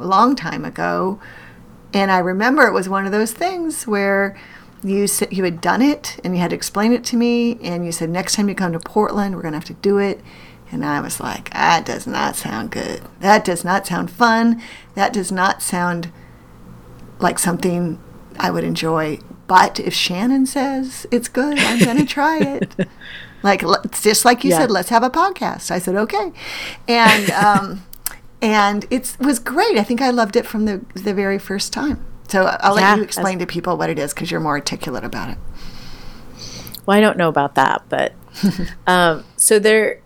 a 0.00 0.06
long 0.06 0.36
time 0.36 0.64
ago. 0.64 1.20
And 1.92 2.10
I 2.10 2.18
remember 2.18 2.66
it 2.66 2.72
was 2.72 2.88
one 2.88 3.06
of 3.06 3.12
those 3.12 3.32
things 3.32 3.86
where 3.86 4.38
you 4.82 5.06
said 5.06 5.32
you 5.32 5.44
had 5.44 5.60
done 5.60 5.82
it 5.82 6.18
and 6.24 6.34
you 6.34 6.40
had 6.40 6.50
to 6.50 6.56
explain 6.56 6.92
it 6.92 7.04
to 7.04 7.16
me 7.16 7.58
and 7.62 7.84
you 7.84 7.92
said 7.92 8.08
next 8.08 8.34
time 8.36 8.48
you 8.48 8.54
come 8.54 8.72
to 8.72 8.78
Portland 8.78 9.34
we're 9.36 9.42
going 9.42 9.52
to 9.52 9.58
have 9.58 9.64
to 9.66 9.74
do 9.74 9.98
it. 9.98 10.20
And 10.72 10.84
I 10.84 11.00
was 11.00 11.18
like, 11.20 11.50
that 11.52 11.84
does 11.84 12.06
not 12.06 12.36
sound 12.36 12.70
good. 12.70 13.02
That 13.18 13.44
does 13.44 13.64
not 13.64 13.86
sound 13.88 14.10
fun. 14.10 14.62
That 14.94 15.12
does 15.12 15.32
not 15.32 15.62
sound 15.62 16.12
like 17.18 17.38
something 17.38 17.98
I 18.38 18.50
would 18.50 18.64
enjoy. 18.64 19.18
But 19.48 19.80
if 19.80 19.92
Shannon 19.92 20.46
says 20.46 21.06
it's 21.10 21.28
good, 21.28 21.58
I'm 21.58 21.80
going 21.80 21.96
to 22.06 22.06
try 22.06 22.38
it. 22.38 22.74
Like 23.42 23.62
just 24.00 24.24
like 24.24 24.44
you 24.44 24.50
Yeah. 24.50 24.58
said, 24.58 24.70
let's 24.70 24.90
have 24.90 25.02
a 25.02 25.10
podcast. 25.10 25.70
I 25.72 25.78
said 25.80 25.96
okay, 25.96 26.30
and 26.86 27.30
um, 27.30 27.84
and 28.42 28.86
it 28.90 29.16
was 29.20 29.38
great. 29.38 29.76
I 29.76 29.82
think 29.82 30.00
I 30.00 30.10
loved 30.10 30.36
it 30.36 30.46
from 30.46 30.64
the 30.64 30.84
the 30.94 31.14
very 31.14 31.38
first 31.38 31.72
time. 31.72 32.04
So 32.28 32.44
I'll 32.60 32.74
let 32.74 32.96
you 32.96 33.02
explain 33.02 33.40
to 33.40 33.46
people 33.46 33.76
what 33.76 33.90
it 33.90 33.98
is 33.98 34.14
because 34.14 34.30
you're 34.30 34.40
more 34.40 34.52
articulate 34.52 35.02
about 35.02 35.30
it. 35.30 35.38
Well, 36.86 36.96
I 36.96 37.00
don't 37.00 37.16
know 37.16 37.28
about 37.28 37.56
that, 37.56 37.82
but 37.88 38.12
um, 38.86 39.24
so 39.36 39.58
there. 39.58 40.00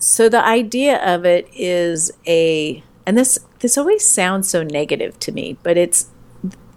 So 0.00 0.28
the 0.28 0.44
idea 0.44 0.98
of 0.98 1.24
it 1.24 1.48
is 1.54 2.12
a, 2.26 2.82
and 3.06 3.16
this 3.16 3.38
this 3.60 3.78
always 3.78 4.06
sounds 4.06 4.48
so 4.48 4.62
negative 4.62 5.18
to 5.20 5.32
me, 5.32 5.56
but 5.62 5.76
it's 5.76 6.10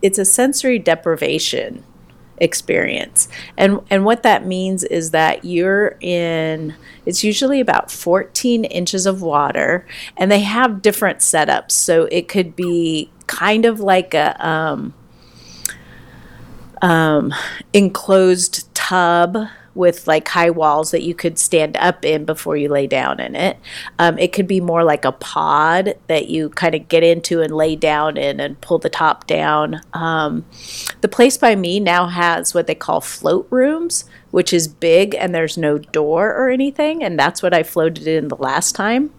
it's 0.01 0.19
a 0.19 0.25
sensory 0.25 0.79
deprivation 0.79 1.83
experience, 2.37 3.27
and 3.57 3.81
and 3.89 4.05
what 4.05 4.23
that 4.23 4.45
means 4.45 4.83
is 4.83 5.11
that 5.11 5.45
you're 5.45 5.97
in. 6.01 6.75
It's 7.05 7.23
usually 7.23 7.61
about 7.61 7.89
14 7.89 8.65
inches 8.65 9.05
of 9.05 9.21
water, 9.21 9.85
and 10.17 10.31
they 10.31 10.41
have 10.41 10.81
different 10.81 11.19
setups. 11.19 11.71
So 11.71 12.05
it 12.11 12.27
could 12.27 12.55
be 12.55 13.11
kind 13.27 13.65
of 13.65 13.79
like 13.79 14.13
a. 14.13 14.35
Um, 14.45 14.93
um, 16.81 17.33
enclosed 17.73 18.73
tub 18.75 19.35
with 19.77 20.07
like 20.07 20.27
high 20.27 20.49
walls 20.49 20.91
that 20.91 21.03
you 21.03 21.15
could 21.15 21.37
stand 21.39 21.77
up 21.77 22.03
in 22.03 22.25
before 22.25 22.57
you 22.57 22.67
lay 22.67 22.87
down 22.87 23.19
in 23.19 23.35
it. 23.35 23.57
Um, 23.99 24.17
it 24.17 24.33
could 24.33 24.47
be 24.47 24.59
more 24.59 24.83
like 24.83 25.05
a 25.05 25.11
pod 25.11 25.95
that 26.07 26.27
you 26.27 26.49
kind 26.49 26.75
of 26.75 26.89
get 26.89 27.03
into 27.03 27.41
and 27.41 27.55
lay 27.55 27.75
down 27.75 28.17
in 28.17 28.39
and 28.39 28.59
pull 28.59 28.79
the 28.79 28.89
top 28.89 29.27
down. 29.27 29.81
Um, 29.93 30.45
the 31.01 31.07
place 31.07 31.37
by 31.37 31.55
me 31.55 31.79
now 31.79 32.07
has 32.07 32.53
what 32.53 32.67
they 32.67 32.75
call 32.75 32.99
float 32.99 33.47
rooms, 33.49 34.05
which 34.31 34.51
is 34.51 34.67
big 34.67 35.15
and 35.15 35.33
there's 35.33 35.57
no 35.57 35.77
door 35.77 36.33
or 36.33 36.49
anything. 36.49 37.03
And 37.03 37.17
that's 37.17 37.41
what 37.41 37.53
I 37.53 37.63
floated 37.63 38.07
in 38.07 38.27
the 38.27 38.35
last 38.35 38.75
time. 38.75 39.11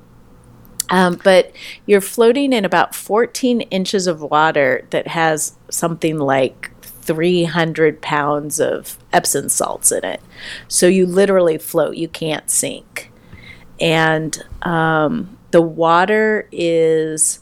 Um, 0.90 1.20
but 1.22 1.52
you're 1.86 2.00
floating 2.00 2.52
in 2.52 2.64
about 2.64 2.94
14 2.94 3.60
inches 3.62 4.06
of 4.06 4.22
water 4.22 4.86
that 4.90 5.08
has 5.08 5.56
something 5.70 6.18
like 6.18 6.70
300 7.08 8.02
pounds 8.02 8.60
of 8.60 8.98
Epsom 9.14 9.48
salts 9.48 9.90
in 9.90 10.04
it. 10.04 10.20
So 10.68 10.86
you 10.86 11.06
literally 11.06 11.56
float, 11.56 11.96
you 11.96 12.06
can't 12.06 12.50
sink. 12.50 13.10
And 13.80 14.44
um, 14.60 15.38
the 15.50 15.62
water 15.62 16.50
is 16.52 17.40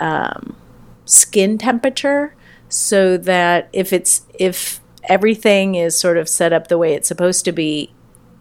um, 0.00 0.56
skin 1.04 1.58
temperature, 1.58 2.34
so 2.70 3.18
that 3.18 3.68
if 3.74 3.92
it's 3.92 4.22
if 4.38 4.80
everything 5.04 5.74
is 5.74 5.94
sort 5.94 6.16
of 6.16 6.30
set 6.30 6.54
up 6.54 6.68
the 6.68 6.78
way 6.78 6.94
it's 6.94 7.06
supposed 7.06 7.44
to 7.44 7.52
be, 7.52 7.92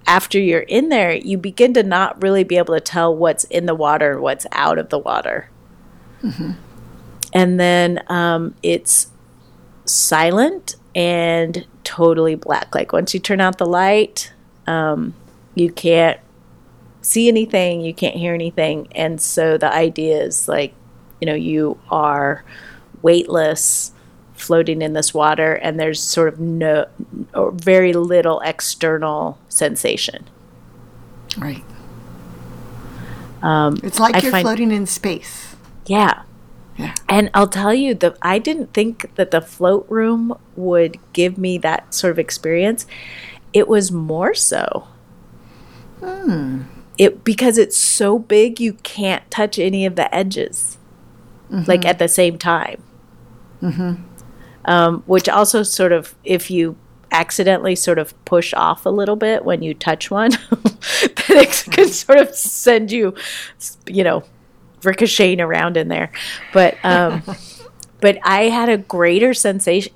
after 0.07 0.39
you're 0.39 0.61
in 0.61 0.87
there, 0.87 1.13
you 1.13 1.37
begin 1.37 1.73
to 1.73 1.83
not 1.83 2.21
really 2.23 2.45
be 2.45 2.57
able 2.57 2.73
to 2.73 2.79
tell 2.79 3.13
what's 3.13 3.43
in 3.45 3.65
the 3.65 3.75
water 3.75 4.13
and 4.13 4.21
what's 4.21 4.47
out 4.53 4.77
of 4.77 4.87
the 4.89 4.99
water. 4.99 5.49
And 7.33 7.59
then 7.59 8.01
um, 8.07 8.55
it's 8.63 9.07
silent 9.85 10.75
and 10.95 11.65
totally 11.83 12.35
black. 12.35 12.73
Like 12.75 12.93
once 12.93 13.13
you 13.13 13.19
turn 13.19 13.41
out 13.41 13.57
the 13.57 13.65
light, 13.65 14.31
um, 14.67 15.13
you 15.55 15.71
can't 15.71 16.19
see 17.01 17.27
anything, 17.27 17.81
you 17.81 17.93
can't 17.93 18.15
hear 18.15 18.33
anything. 18.33 18.87
And 18.93 19.19
so 19.21 19.57
the 19.57 19.71
idea 19.73 20.21
is 20.21 20.47
like, 20.47 20.73
you 21.19 21.25
know, 21.25 21.33
you 21.35 21.79
are 21.89 22.43
weightless, 23.01 23.91
floating 24.33 24.81
in 24.81 24.93
this 24.93 25.13
water, 25.13 25.53
and 25.55 25.79
there's 25.79 26.01
sort 26.01 26.27
of 26.27 26.39
no 26.39 26.87
or 27.33 27.51
very 27.51 27.93
little 27.93 28.39
external 28.41 29.37
sensation. 29.49 30.27
Right. 31.37 31.63
Um, 33.41 33.77
It's 33.83 33.99
like 33.99 34.15
I 34.15 34.19
you're 34.19 34.31
floating 34.39 34.71
in 34.71 34.85
space. 34.85 35.55
yeah. 35.85 36.23
Yeah. 36.77 36.93
And 37.07 37.29
I'll 37.33 37.47
tell 37.47 37.73
you 37.73 37.93
that 37.95 38.17
I 38.21 38.39
didn't 38.39 38.73
think 38.73 39.13
that 39.15 39.31
the 39.31 39.41
float 39.41 39.85
room 39.89 40.37
would 40.55 40.97
give 41.13 41.37
me 41.37 41.57
that 41.59 41.93
sort 41.93 42.11
of 42.11 42.19
experience. 42.19 42.87
It 43.53 43.67
was 43.67 43.91
more 43.91 44.33
so. 44.33 44.87
Hmm. 45.99 46.63
It 46.97 47.23
because 47.23 47.57
it's 47.57 47.77
so 47.77 48.19
big 48.19 48.59
you 48.59 48.73
can't 48.73 49.29
touch 49.31 49.57
any 49.57 49.85
of 49.85 49.95
the 49.95 50.13
edges, 50.13 50.77
mm-hmm. 51.51 51.69
like 51.69 51.85
at 51.85 51.99
the 51.99 52.07
same 52.07 52.37
time. 52.37 52.83
Mm-hmm. 53.61 54.03
Um, 54.65 55.03
which 55.05 55.27
also 55.27 55.63
sort 55.63 55.91
of 55.91 56.15
if 56.23 56.49
you 56.49 56.77
accidentally 57.11 57.75
sort 57.75 57.99
of 57.99 58.13
push 58.25 58.53
off 58.55 58.85
a 58.85 58.89
little 58.89 59.15
bit 59.15 59.45
when 59.45 59.61
you 59.61 59.73
touch 59.73 60.09
one, 60.11 60.31
then 60.51 61.37
it 61.37 61.65
can 61.69 61.87
sort 61.87 62.19
of 62.19 62.35
send 62.35 62.91
you, 62.91 63.13
you 63.87 64.03
know, 64.03 64.23
ricocheting 64.85 65.41
around 65.41 65.77
in 65.77 65.87
there. 65.87 66.11
But 66.53 66.77
um, 66.83 67.23
but 68.01 68.17
I 68.23 68.43
had 68.43 68.69
a 68.69 68.77
greater 68.77 69.33
sensation, 69.33 69.93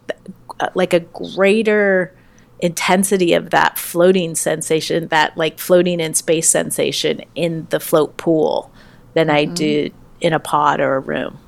like 0.73 0.93
a 0.93 1.01
greater 1.01 2.13
intensity 2.59 3.33
of 3.33 3.51
that 3.51 3.77
floating 3.77 4.35
sensation, 4.35 5.07
that 5.09 5.37
like 5.37 5.59
floating 5.59 5.99
in 5.99 6.13
space 6.13 6.49
sensation 6.49 7.21
in 7.35 7.67
the 7.69 7.79
float 7.79 8.17
pool 8.17 8.71
than 9.13 9.29
I 9.29 9.45
did 9.45 9.93
in 10.21 10.33
a 10.33 10.39
pod 10.39 10.79
or 10.79 10.95
a 10.95 10.99
room. 10.99 11.39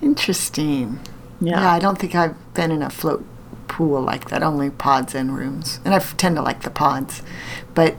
Interesting. 0.00 1.00
Yeah. 1.40 1.60
Yeah, 1.60 1.72
I 1.72 1.78
don't 1.78 1.98
think 1.98 2.14
I've 2.14 2.54
been 2.54 2.70
in 2.70 2.82
a 2.82 2.90
float 2.90 3.24
pool 3.68 4.00
like 4.00 4.30
that. 4.30 4.42
Only 4.42 4.70
pods 4.70 5.14
and 5.14 5.36
rooms, 5.36 5.80
and 5.84 5.94
I 5.94 5.98
tend 5.98 6.36
to 6.36 6.42
like 6.42 6.62
the 6.62 6.70
pods. 6.70 7.22
But 7.74 7.96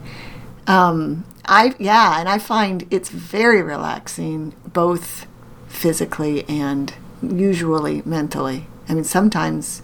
um, 0.66 1.24
I 1.50 1.74
yeah, 1.80 2.20
and 2.20 2.28
I 2.28 2.38
find 2.38 2.86
it's 2.90 3.08
very 3.08 3.60
relaxing, 3.60 4.54
both 4.72 5.26
physically 5.66 6.48
and 6.48 6.94
usually 7.20 8.02
mentally. 8.06 8.68
I 8.88 8.94
mean, 8.94 9.04
sometimes 9.04 9.82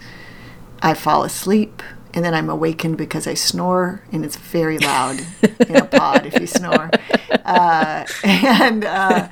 I 0.81 0.93
fall 0.93 1.23
asleep 1.23 1.83
and 2.13 2.23
then 2.23 2.33
I'm 2.33 2.49
awakened 2.49 2.97
because 2.97 3.27
I 3.27 3.33
snore, 3.35 4.01
and 4.11 4.25
it's 4.25 4.37
very 4.37 4.79
loud 4.79 5.19
in 5.67 5.75
a 5.75 5.85
pod 5.85 6.25
if 6.25 6.39
you 6.39 6.47
snore. 6.47 6.89
Uh, 7.45 8.05
and 8.25 8.83
uh, 8.83 9.29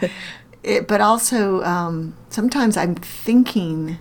it, 0.63 0.87
but 0.87 1.01
also 1.01 1.61
um, 1.63 2.15
sometimes 2.29 2.77
I'm 2.77 2.95
thinking 2.95 3.97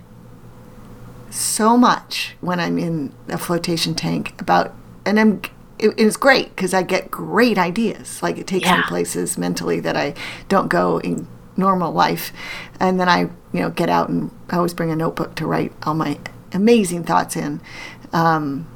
so 1.29 1.75
much 1.75 2.35
when 2.39 2.59
I'm 2.59 2.77
in 2.77 3.13
a 3.27 3.37
flotation 3.37 3.93
tank 3.93 4.39
about, 4.39 4.73
and 5.05 5.19
I'm 5.19 5.41
it, 5.85 5.93
it's 5.97 6.17
great 6.17 6.55
because 6.55 6.73
I 6.73 6.83
get 6.83 7.11
great 7.11 7.57
ideas. 7.57 8.21
Like 8.21 8.37
it 8.37 8.47
takes 8.47 8.69
me 8.69 8.81
places 8.87 9.37
mentally 9.37 9.79
that 9.81 9.95
I 9.95 10.13
don't 10.49 10.67
go 10.67 10.99
in 10.99 11.27
normal 11.57 11.91
life, 11.91 12.31
and 12.79 12.99
then 12.99 13.07
I 13.07 13.21
you 13.53 13.61
know 13.61 13.69
get 13.69 13.89
out 13.89 14.09
and 14.09 14.31
I 14.49 14.57
always 14.57 14.73
bring 14.73 14.91
a 14.91 14.95
notebook 14.95 15.35
to 15.35 15.47
write 15.47 15.71
all 15.83 15.93
my 15.93 16.19
amazing 16.53 17.03
thoughts 17.03 17.35
in. 17.35 17.61
Um, 18.13 18.67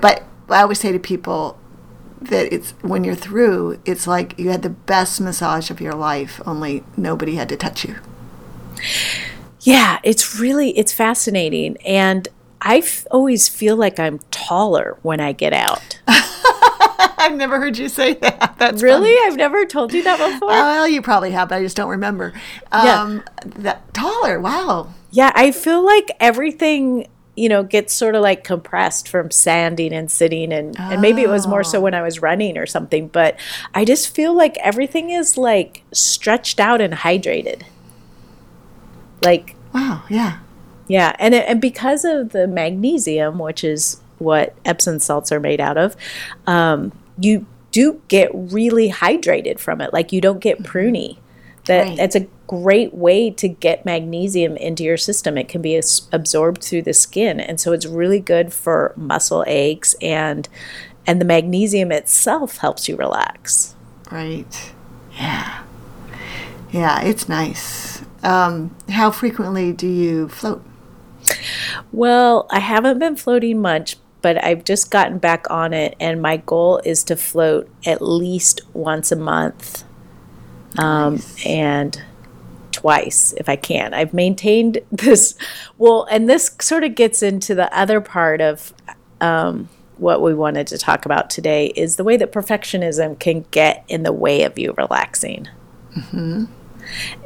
but 0.00 0.24
I 0.48 0.62
always 0.62 0.80
say 0.80 0.92
to 0.92 0.98
people 0.98 1.58
that 2.20 2.52
it's 2.52 2.72
when 2.82 3.04
you're 3.04 3.14
through, 3.14 3.80
it's 3.84 4.06
like 4.06 4.38
you 4.38 4.50
had 4.50 4.62
the 4.62 4.70
best 4.70 5.20
massage 5.20 5.70
of 5.70 5.80
your 5.80 5.94
life, 5.94 6.40
only 6.46 6.84
nobody 6.96 7.36
had 7.36 7.48
to 7.48 7.56
touch 7.56 7.84
you. 7.84 7.96
Yeah, 9.60 9.98
it's 10.02 10.38
really 10.38 10.70
it's 10.78 10.92
fascinating 10.92 11.76
and 11.84 12.28
I 12.62 12.78
f- 12.78 13.06
always 13.10 13.48
feel 13.48 13.76
like 13.76 13.98
I'm 13.98 14.18
taller 14.30 14.98
when 15.02 15.20
I 15.20 15.32
get 15.32 15.52
out. 15.52 15.98
I've 16.08 17.36
never 17.36 17.58
heard 17.60 17.76
you 17.78 17.88
say 17.88 18.14
that. 18.14 18.54
That's 18.58 18.82
really? 18.82 19.14
I've 19.26 19.36
never 19.36 19.64
told 19.66 19.92
you 19.92 20.02
that 20.04 20.18
before. 20.18 20.48
Well, 20.48 20.88
you 20.88 21.02
probably 21.02 21.30
have, 21.32 21.48
but 21.50 21.56
I 21.56 21.62
just 21.62 21.76
don't 21.76 21.90
remember. 21.90 22.32
Yeah. 22.72 23.02
Um, 23.02 23.22
that 23.44 23.92
taller. 23.94 24.40
Wow. 24.40 24.92
Yeah, 25.10 25.32
I 25.34 25.50
feel 25.50 25.84
like 25.84 26.10
everything, 26.20 27.08
you 27.36 27.48
know, 27.48 27.62
gets 27.62 27.92
sort 27.92 28.14
of 28.14 28.22
like 28.22 28.44
compressed 28.44 29.08
from 29.08 29.30
standing 29.30 29.92
and 29.92 30.10
sitting 30.10 30.52
and 30.52 30.78
and 30.78 31.00
maybe 31.02 31.22
it 31.22 31.28
was 31.28 31.46
more 31.46 31.64
so 31.64 31.80
when 31.80 31.94
I 31.94 32.02
was 32.02 32.20
running 32.22 32.56
or 32.56 32.66
something, 32.66 33.08
but 33.08 33.38
I 33.74 33.84
just 33.84 34.14
feel 34.14 34.34
like 34.34 34.56
everything 34.58 35.10
is 35.10 35.36
like 35.36 35.82
stretched 35.92 36.60
out 36.60 36.80
and 36.80 36.94
hydrated. 36.94 37.62
Like 39.22 39.56
Wow. 39.74 40.02
Yeah. 40.08 40.38
Yeah, 40.90 41.14
and 41.20 41.34
it, 41.34 41.44
and 41.48 41.60
because 41.60 42.04
of 42.04 42.30
the 42.30 42.48
magnesium, 42.48 43.38
which 43.38 43.62
is 43.62 44.00
what 44.18 44.54
Epsom 44.64 44.98
salts 44.98 45.30
are 45.30 45.38
made 45.40 45.60
out 45.60 45.78
of, 45.78 45.94
um, 46.48 46.90
you 47.18 47.46
do 47.70 48.02
get 48.08 48.28
really 48.34 48.90
hydrated 48.90 49.60
from 49.60 49.80
it. 49.80 49.92
Like 49.92 50.10
you 50.12 50.20
don't 50.20 50.40
get 50.40 50.62
pruny. 50.64 51.16
That 51.66 51.86
Right. 51.86 51.96
that's 51.96 52.16
a 52.16 52.26
great 52.48 52.92
way 52.94 53.30
to 53.30 53.46
get 53.46 53.84
magnesium 53.84 54.56
into 54.56 54.82
your 54.82 54.96
system. 54.96 55.38
It 55.38 55.46
can 55.48 55.62
be 55.62 55.76
as- 55.76 56.08
absorbed 56.10 56.64
through 56.64 56.82
the 56.82 56.92
skin, 56.94 57.38
and 57.38 57.60
so 57.60 57.72
it's 57.72 57.86
really 57.86 58.18
good 58.18 58.52
for 58.52 58.92
muscle 58.96 59.44
aches 59.46 59.94
and 60.02 60.48
and 61.06 61.20
the 61.20 61.24
magnesium 61.24 61.92
itself 61.92 62.58
helps 62.58 62.88
you 62.88 62.96
relax. 62.96 63.74
Right. 64.10 64.72
Yeah. 65.18 65.62
Yeah. 66.72 67.00
It's 67.02 67.28
nice. 67.28 68.02
Um, 68.22 68.74
how 68.90 69.10
frequently 69.10 69.72
do 69.72 69.86
you 69.86 70.28
float? 70.28 70.62
Well, 71.92 72.46
I 72.50 72.58
haven't 72.60 72.98
been 72.98 73.16
floating 73.16 73.60
much, 73.60 73.96
but 74.22 74.42
I've 74.44 74.64
just 74.64 74.90
gotten 74.90 75.18
back 75.18 75.50
on 75.50 75.72
it, 75.72 75.96
and 76.00 76.20
my 76.20 76.38
goal 76.38 76.80
is 76.84 77.04
to 77.04 77.16
float 77.16 77.70
at 77.86 78.02
least 78.02 78.60
once 78.74 79.10
a 79.12 79.16
month 79.16 79.84
um, 80.78 81.14
Nice. 81.14 81.46
and 81.46 82.02
twice 82.72 83.32
if 83.36 83.48
I 83.48 83.56
can. 83.56 83.92
I've 83.94 84.14
maintained 84.14 84.78
this. 84.92 85.34
Well, 85.78 86.06
and 86.10 86.28
this 86.28 86.50
sort 86.60 86.84
of 86.84 86.94
gets 86.94 87.22
into 87.22 87.54
the 87.54 87.74
other 87.76 88.00
part 88.00 88.40
of 88.40 88.72
um, 89.20 89.68
what 89.96 90.22
we 90.22 90.32
wanted 90.34 90.66
to 90.68 90.78
talk 90.78 91.04
about 91.04 91.28
today 91.28 91.66
is 91.76 91.96
the 91.96 92.04
way 92.04 92.16
that 92.16 92.32
perfectionism 92.32 93.18
can 93.18 93.44
get 93.50 93.84
in 93.88 94.02
the 94.02 94.12
way 94.12 94.44
of 94.44 94.58
you 94.58 94.74
relaxing. 94.78 95.48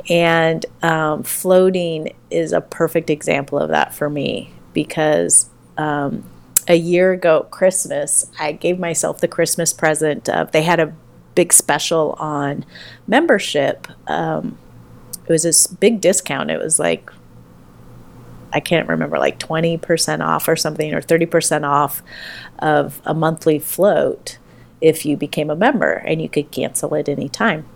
And 0.08 0.64
um, 0.82 1.22
floating 1.22 2.14
is 2.30 2.52
a 2.52 2.60
perfect 2.60 3.10
example 3.10 3.58
of 3.58 3.70
that 3.70 3.94
for 3.94 4.10
me 4.10 4.52
because 4.72 5.48
um, 5.76 6.24
a 6.68 6.74
year 6.74 7.12
ago, 7.12 7.46
Christmas, 7.50 8.30
I 8.38 8.52
gave 8.52 8.78
myself 8.78 9.20
the 9.20 9.28
Christmas 9.28 9.72
present 9.72 10.28
of 10.28 10.52
they 10.52 10.62
had 10.62 10.80
a 10.80 10.94
big 11.34 11.52
special 11.52 12.12
on 12.18 12.64
membership. 13.06 13.86
Um, 14.08 14.58
it 15.26 15.32
was 15.32 15.42
this 15.42 15.66
big 15.66 16.00
discount. 16.00 16.50
It 16.50 16.58
was 16.58 16.78
like, 16.78 17.10
I 18.52 18.60
can't 18.60 18.88
remember, 18.88 19.18
like 19.18 19.38
20% 19.38 20.24
off 20.24 20.46
or 20.46 20.56
something, 20.56 20.94
or 20.94 21.00
30% 21.00 21.68
off 21.68 22.02
of 22.60 23.00
a 23.04 23.14
monthly 23.14 23.58
float 23.58 24.38
if 24.80 25.04
you 25.04 25.16
became 25.16 25.50
a 25.50 25.56
member 25.56 25.92
and 25.92 26.20
you 26.22 26.28
could 26.28 26.50
cancel 26.50 26.94
at 26.94 27.08
any 27.08 27.28
time. 27.28 27.66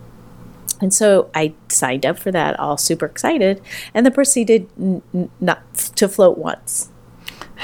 And 0.81 0.93
so 0.93 1.29
I 1.35 1.53
signed 1.67 2.05
up 2.05 2.17
for 2.17 2.31
that, 2.31 2.57
all 2.59 2.77
super 2.77 3.05
excited, 3.05 3.61
and 3.93 4.05
then 4.05 4.13
proceeded 4.13 4.69
n- 4.79 5.29
not 5.41 5.73
to 5.95 6.07
float 6.07 6.37
once. 6.37 6.89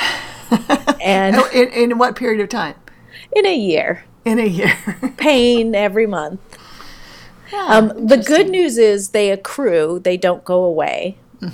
and 1.02 1.36
Oh, 1.38 1.50
in, 1.54 1.70
in 1.70 1.98
what 1.98 2.16
period 2.16 2.42
of 2.42 2.50
time? 2.50 2.76
in 3.32 3.46
a 3.46 3.56
year, 3.56 4.04
In 4.26 4.40
a 4.40 4.46
year. 4.46 4.76
paying 5.18 5.76
every 5.76 6.08
month. 6.08 6.40
Yeah, 7.52 7.66
Um, 7.70 8.08
the 8.08 8.18
good 8.18 8.50
news 8.50 8.78
is 8.78 9.10
they 9.10 9.30
accrue; 9.32 10.00
they 10.04 10.18
don't 10.18 10.44
go 10.44 10.64
away. 10.64 11.18
That's 11.42 11.54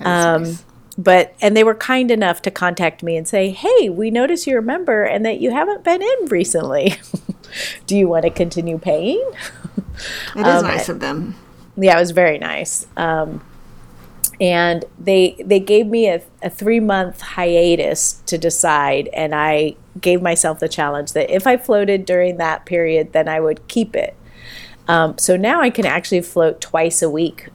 um, 0.00 0.42
nice. 0.42 0.64
But 0.96 1.34
and 1.40 1.56
they 1.56 1.62
were 1.62 1.74
kind 1.76 2.10
enough 2.10 2.42
to 2.42 2.50
contact 2.50 3.02
me 3.04 3.16
and 3.16 3.26
say, 3.26 3.50
"Hey, 3.50 3.88
we 3.88 4.10
notice 4.10 4.46
you're 4.46 4.58
a 4.58 4.62
member 4.62 5.04
and 5.04 5.24
that 5.24 5.38
you 5.40 5.52
haven't 5.52 5.84
been 5.84 6.02
in 6.02 6.26
recently. 6.28 6.96
Do 7.86 7.96
you 7.96 8.08
want 8.08 8.24
to 8.24 8.30
continue 8.30 8.78
paying?" 8.78 9.22
It 10.34 10.40
is 10.40 10.46
um, 10.46 10.64
nice 10.64 10.88
of 10.88 11.00
them. 11.00 11.34
yeah, 11.76 11.96
it 11.96 12.00
was 12.00 12.12
very 12.12 12.38
nice. 12.38 12.86
Um, 12.96 13.44
and 14.40 14.84
they 14.98 15.36
they 15.44 15.58
gave 15.58 15.86
me 15.86 16.08
a, 16.08 16.22
a 16.42 16.50
three 16.50 16.80
month 16.80 17.20
hiatus 17.20 18.22
to 18.26 18.38
decide, 18.38 19.08
and 19.08 19.34
I 19.34 19.74
gave 20.00 20.22
myself 20.22 20.60
the 20.60 20.68
challenge 20.68 21.12
that 21.12 21.28
if 21.30 21.46
I 21.46 21.56
floated 21.56 22.04
during 22.04 22.36
that 22.36 22.64
period, 22.64 23.12
then 23.12 23.28
I 23.28 23.40
would 23.40 23.66
keep 23.68 23.96
it. 23.96 24.16
Um, 24.86 25.18
so 25.18 25.36
now 25.36 25.60
I 25.60 25.70
can 25.70 25.84
actually 25.84 26.22
float 26.22 26.60
twice 26.60 27.02
a 27.02 27.10
week 27.10 27.48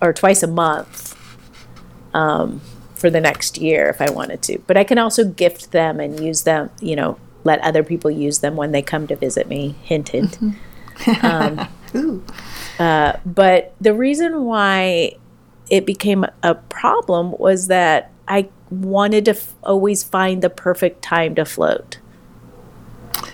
or 0.00 0.12
twice 0.12 0.42
a 0.42 0.46
month 0.46 1.16
um, 2.14 2.60
for 2.94 3.10
the 3.10 3.20
next 3.20 3.58
year 3.58 3.88
if 3.88 4.00
I 4.00 4.10
wanted 4.10 4.42
to. 4.42 4.58
But 4.66 4.76
I 4.76 4.84
can 4.84 4.98
also 4.98 5.24
gift 5.24 5.72
them 5.72 5.98
and 6.00 6.20
use 6.20 6.42
them, 6.42 6.70
you 6.80 6.94
know, 6.94 7.18
let 7.44 7.60
other 7.60 7.82
people 7.82 8.10
use 8.10 8.40
them 8.40 8.56
when 8.56 8.72
they 8.72 8.82
come 8.82 9.06
to 9.06 9.16
visit 9.16 9.48
me. 9.48 9.74
Hint, 9.82 10.10
hint. 10.10 10.38
Um, 11.22 11.68
Ooh. 11.94 12.24
Uh, 12.78 13.18
but 13.24 13.74
the 13.80 13.94
reason 13.94 14.44
why 14.44 15.16
it 15.70 15.86
became 15.86 16.24
a 16.42 16.54
problem 16.54 17.32
was 17.38 17.68
that 17.68 18.12
I 18.28 18.48
wanted 18.70 19.24
to 19.26 19.30
f- 19.32 19.54
always 19.62 20.02
find 20.02 20.42
the 20.42 20.50
perfect 20.50 21.02
time 21.02 21.34
to 21.36 21.44
float. 21.44 21.98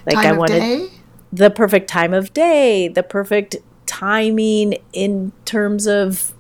Like 0.07 0.17
Time 0.17 0.35
I 0.35 0.39
wanted 0.39 0.91
the 1.33 1.51
perfect 1.51 1.89
time 1.89 2.13
of 2.13 2.33
day, 2.35 2.89
the 2.89 3.03
perfect 3.03 3.57
timing 3.87 4.77
in 4.93 5.33
terms 5.45 5.87
of 5.87 6.35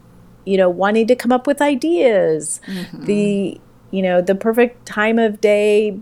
you 0.44 0.56
know 0.56 0.68
wanting 0.68 1.06
to 1.06 1.16
come 1.16 1.32
up 1.32 1.46
with 1.46 1.60
ideas. 1.60 2.60
Mm-hmm. 2.66 3.04
The 3.04 3.60
you 3.90 4.02
know 4.02 4.20
the 4.20 4.34
perfect 4.34 4.86
time 4.86 5.18
of 5.18 5.40
day 5.40 5.98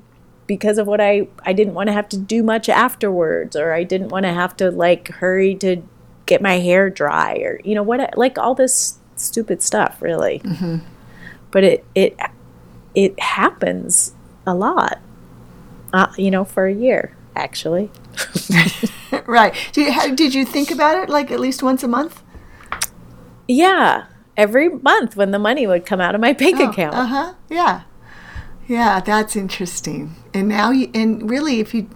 because 0.51 0.79
of 0.79 0.87
what 0.89 1.01
I 1.01 1.29
I 1.47 1.53
didn't 1.53 1.75
want 1.75 1.87
to 1.91 1.93
have 1.93 2.09
to 2.09 2.19
do 2.19 2.43
much 2.43 2.69
afterwards 2.69 3.55
or 3.55 3.73
I 3.73 3.85
didn't 3.85 4.09
want 4.09 4.25
to 4.25 4.33
have 4.33 4.57
to 4.57 4.73
like 4.73 5.07
hurry 5.07 5.55
to 5.57 5.81
get 6.27 6.43
my 6.43 6.59
hair 6.59 6.91
dry 6.91 7.35
or 7.37 7.61
you 7.63 7.77
know 7.77 7.85
what 7.85 8.19
like 8.19 8.37
all 8.37 8.57
this 8.57 8.99
stupid 9.15 9.63
stuff 9.63 10.03
really. 10.03 10.43
But 11.53 11.63
it 11.63 11.85
it 11.95 12.17
it 12.97 13.21
happens 13.21 14.13
a 14.45 14.53
lot. 14.53 14.99
Uh, 15.93 16.13
you 16.19 16.33
know 16.33 16.45
for 16.45 16.67
a 16.67 16.75
year 16.75 17.17
actually. 17.37 17.89
Right. 19.27 19.55
Did 19.73 19.95
you, 19.95 20.17
did 20.17 20.35
you 20.35 20.45
think 20.45 20.71
about 20.73 20.97
it 20.97 21.09
like 21.09 21.31
at 21.31 21.39
least 21.39 21.63
once 21.63 21.85
a 21.85 21.89
month? 21.89 22.23
Yeah, 23.47 24.07
every 24.37 24.69
month 24.69 25.15
when 25.15 25.31
the 25.31 25.39
money 25.39 25.67
would 25.67 25.87
come 25.87 26.01
out 26.01 26.15
of 26.17 26.21
my 26.21 26.33
bank 26.33 26.59
account. 26.59 26.95
Uh 26.97 27.07
huh. 27.07 27.35
Yeah. 27.49 27.83
Yeah, 28.71 29.01
that's 29.01 29.35
interesting. 29.35 30.15
And 30.33 30.47
now, 30.47 30.71
you, 30.71 30.93
and 30.95 31.29
really, 31.29 31.59
if 31.59 31.75
you, 31.75 31.91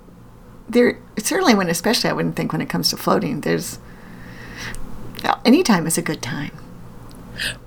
there, 0.68 0.98
certainly 1.18 1.54
when, 1.54 1.68
especially 1.68 2.10
I 2.10 2.12
wouldn't 2.14 2.34
think 2.34 2.50
when 2.50 2.60
it 2.60 2.68
comes 2.68 2.90
to 2.90 2.96
floating, 2.96 3.42
there's, 3.42 3.78
any 5.44 5.62
time 5.62 5.86
is 5.86 5.96
a 5.96 6.02
good 6.02 6.20
time. 6.20 6.50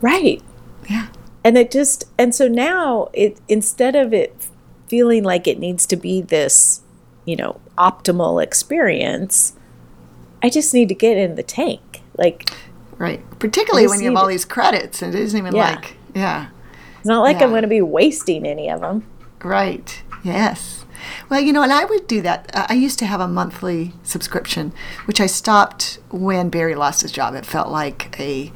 Right. 0.01 0.43
Yeah. 0.89 1.07
And 1.45 1.57
it 1.57 1.71
just 1.71 2.03
and 2.17 2.35
so 2.35 2.49
now 2.49 3.07
it 3.13 3.39
instead 3.47 3.95
of 3.95 4.13
it 4.13 4.35
feeling 4.87 5.23
like 5.23 5.47
it 5.47 5.57
needs 5.57 5.85
to 5.87 5.95
be 5.95 6.21
this, 6.21 6.81
you 7.23 7.35
know, 7.37 7.61
optimal 7.77 8.43
experience, 8.43 9.53
I 10.43 10.49
just 10.49 10.73
need 10.73 10.89
to 10.89 10.95
get 10.95 11.17
in 11.17 11.35
the 11.35 11.43
tank. 11.43 12.01
Like 12.17 12.49
Right. 12.97 13.21
Particularly 13.39 13.87
when 13.87 14.01
you 14.01 14.09
have 14.09 14.17
all 14.17 14.27
these 14.27 14.45
credits 14.45 15.01
and 15.01 15.15
it 15.15 15.21
isn't 15.21 15.37
even 15.37 15.55
Yeah. 15.55 15.75
like, 15.75 15.95
yeah. 16.13 16.47
It's 17.07 17.09
not 17.09 17.21
like 17.21 17.37
Yeah. 17.37 17.45
I'm 17.45 17.51
going 17.51 17.61
to 17.61 17.69
be 17.69 17.81
wasting 17.81 18.45
any 18.45 18.69
of 18.69 18.81
them. 18.81 19.05
Right. 19.41 20.03
Yes. 20.23 20.83
Well, 21.29 21.39
you 21.39 21.53
know, 21.53 21.63
and 21.63 21.71
I 21.71 21.85
would 21.85 22.05
do 22.05 22.21
that. 22.21 22.51
Uh, 22.53 22.67
I 22.67 22.73
used 22.73 22.99
to 22.99 23.05
have 23.05 23.21
a 23.21 23.29
monthly 23.29 23.93
subscription, 24.03 24.73
which 25.05 25.21
I 25.21 25.25
stopped 25.25 25.99
when 26.09 26.49
Barry 26.49 26.75
lost 26.75 27.03
his 27.03 27.13
job. 27.13 27.33
It 27.33 27.45
felt 27.45 27.69
like 27.69 28.19
a, 28.19 28.51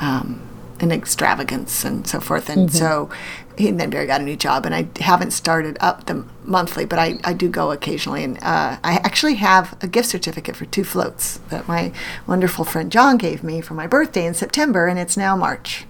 um, 0.00 0.40
an 0.80 0.92
extravagance 0.92 1.84
and 1.84 2.06
so 2.06 2.20
forth. 2.20 2.48
And 2.48 2.72
so, 2.72 3.10
and 3.58 3.78
then 3.78 3.90
Barry 3.90 4.06
got 4.06 4.22
a 4.22 4.24
new 4.24 4.36
job, 4.36 4.64
and 4.64 4.74
I 4.74 4.88
haven't 4.98 5.32
started 5.32 5.76
up 5.80 6.06
the 6.06 6.24
monthly, 6.42 6.86
but 6.86 6.98
I, 6.98 7.18
I 7.22 7.34
do 7.34 7.50
go 7.50 7.70
occasionally. 7.70 8.24
And 8.24 8.38
uh, 8.38 8.78
I 8.82 8.94
actually 9.04 9.34
have 9.34 9.76
a 9.82 9.86
gift 9.86 10.08
certificate 10.08 10.56
for 10.56 10.64
two 10.64 10.84
floats 10.84 11.36
that 11.50 11.68
my 11.68 11.92
wonderful 12.26 12.64
friend 12.64 12.90
John 12.90 13.18
gave 13.18 13.42
me 13.44 13.60
for 13.60 13.74
my 13.74 13.86
birthday 13.86 14.24
in 14.24 14.32
September, 14.32 14.86
and 14.86 14.98
it's 14.98 15.18
now 15.18 15.36
March. 15.36 15.84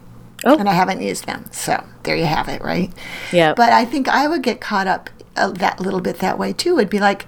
Oh. 0.45 0.59
And 0.59 0.69
I 0.69 0.73
haven't 0.73 1.03
used 1.03 1.27
them. 1.27 1.45
So 1.53 1.85
there 2.05 2.17
you 2.17 2.25
have 2.25 2.49
it, 2.49 2.63
right? 2.63 2.91
Yeah. 3.33 3.55
But 3.55 3.71
I 3.73 3.85
think 3.85 4.09
I 4.09 4.27
would 4.27 4.43
get 4.43 4.61
caught 4.61 4.87
up 4.87 5.11
uh, 5.37 5.51
that 5.53 5.81
little 5.81 6.01
bit 6.01 6.19
that 6.19 6.39
way 6.39 6.53
too. 6.53 6.79
It'd 6.79 6.91
be 6.91 6.99
like, 6.99 7.27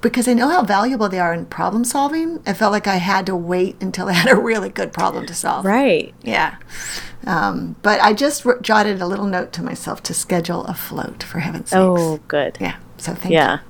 because 0.00 0.28
I 0.28 0.34
know 0.34 0.48
how 0.48 0.62
valuable 0.62 1.08
they 1.08 1.18
are 1.18 1.32
in 1.32 1.46
problem 1.46 1.84
solving, 1.84 2.42
I 2.46 2.52
felt 2.52 2.72
like 2.72 2.86
I 2.86 2.96
had 2.96 3.26
to 3.26 3.36
wait 3.36 3.76
until 3.80 4.08
I 4.10 4.12
had 4.12 4.30
a 4.30 4.36
really 4.36 4.68
good 4.68 4.92
problem 4.92 5.26
to 5.26 5.34
solve. 5.34 5.64
right. 5.64 6.14
Yeah. 6.22 6.56
Um, 7.26 7.76
but 7.80 8.00
I 8.02 8.12
just 8.12 8.44
r- 8.44 8.58
jotted 8.60 9.00
a 9.00 9.06
little 9.06 9.24
note 9.26 9.52
to 9.54 9.62
myself 9.62 10.02
to 10.04 10.14
schedule 10.14 10.64
a 10.66 10.74
float, 10.74 11.22
for 11.22 11.38
heaven's 11.38 11.70
sake. 11.70 11.78
Oh, 11.78 12.18
good. 12.28 12.58
Yeah. 12.60 12.76
So 12.98 13.14
thank 13.14 13.30
you. 13.32 13.38
Yeah. 13.38 13.60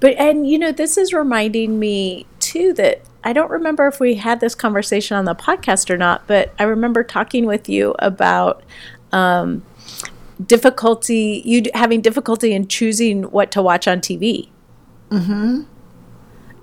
But, 0.00 0.14
and 0.16 0.48
you 0.48 0.58
know, 0.58 0.72
this 0.72 0.96
is 0.96 1.12
reminding 1.12 1.78
me 1.78 2.24
too 2.40 2.72
that 2.74 3.02
I 3.24 3.32
don't 3.32 3.50
remember 3.50 3.86
if 3.86 4.00
we 4.00 4.14
had 4.14 4.40
this 4.40 4.54
conversation 4.54 5.16
on 5.16 5.24
the 5.24 5.34
podcast 5.34 5.90
or 5.90 5.96
not, 5.96 6.26
but 6.26 6.52
I 6.58 6.64
remember 6.64 7.02
talking 7.02 7.46
with 7.46 7.68
you 7.68 7.94
about 7.98 8.62
um, 9.12 9.64
difficulty, 10.44 11.42
you 11.44 11.62
having 11.74 12.00
difficulty 12.00 12.52
in 12.52 12.68
choosing 12.68 13.24
what 13.24 13.50
to 13.52 13.62
watch 13.62 13.88
on 13.88 14.00
TV. 14.00 14.48
Mm-hmm. 15.10 15.62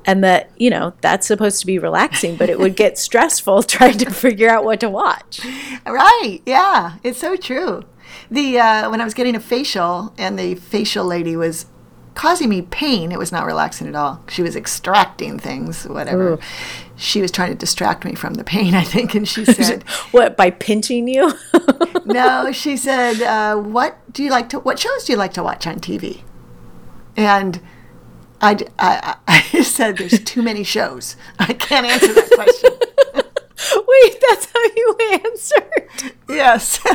And 0.07 0.23
that, 0.23 0.51
you 0.57 0.69
know, 0.69 0.93
that's 1.01 1.25
supposed 1.25 1.59
to 1.61 1.65
be 1.65 1.79
relaxing, 1.79 2.35
but 2.35 2.49
it 2.49 2.59
would 2.59 2.75
get 2.75 2.97
stressful 2.97 3.63
trying 3.63 3.97
to 3.97 4.09
figure 4.11 4.49
out 4.49 4.63
what 4.63 4.79
to 4.81 4.89
watch. 4.89 5.41
Right. 5.85 6.39
Yeah. 6.45 6.97
It's 7.03 7.19
so 7.19 7.35
true. 7.35 7.83
The 8.31 8.59
uh, 8.59 8.89
when 8.91 9.01
I 9.01 9.03
was 9.03 9.13
getting 9.13 9.35
a 9.35 9.39
facial 9.39 10.13
and 10.17 10.39
the 10.39 10.55
facial 10.55 11.05
lady 11.05 11.35
was 11.35 11.65
causing 12.15 12.49
me 12.49 12.63
pain, 12.63 13.11
it 13.11 13.19
was 13.19 13.31
not 13.31 13.45
relaxing 13.45 13.87
at 13.87 13.95
all. 13.95 14.23
She 14.29 14.41
was 14.41 14.55
extracting 14.55 15.37
things, 15.37 15.85
whatever. 15.85 16.33
Ooh. 16.33 16.39
She 16.95 17.21
was 17.21 17.29
trying 17.29 17.51
to 17.51 17.57
distract 17.57 18.05
me 18.05 18.15
from 18.15 18.35
the 18.35 18.43
pain, 18.43 18.73
I 18.73 18.83
think, 18.83 19.13
and 19.13 19.27
she 19.27 19.45
said, 19.45 19.83
What, 20.11 20.35
by 20.35 20.49
pinching 20.49 21.07
you? 21.07 21.33
no, 22.05 22.51
she 22.53 22.77
said, 22.77 23.21
uh, 23.21 23.57
"What 23.57 23.97
do 24.11 24.23
you 24.23 24.29
like 24.29 24.49
to? 24.49 24.59
What 24.59 24.79
shows 24.79 25.03
do 25.03 25.13
you 25.13 25.17
like 25.17 25.33
to 25.33 25.43
watch 25.43 25.67
on 25.67 25.79
TV?" 25.79 26.21
And 27.17 27.61
I, 28.41 28.65
I 28.79 29.61
said, 29.63 29.97
"There's 29.97 30.19
too 30.19 30.41
many 30.41 30.63
shows. 30.63 31.15
I 31.39 31.53
can't 31.53 31.85
answer 31.85 32.13
that 32.13 32.31
question." 32.31 33.24
Wait, 33.87 34.23
that's 34.29 34.45
how 34.45 34.63
you 34.75 34.95
answered. 35.25 36.13
yes, 36.29 36.79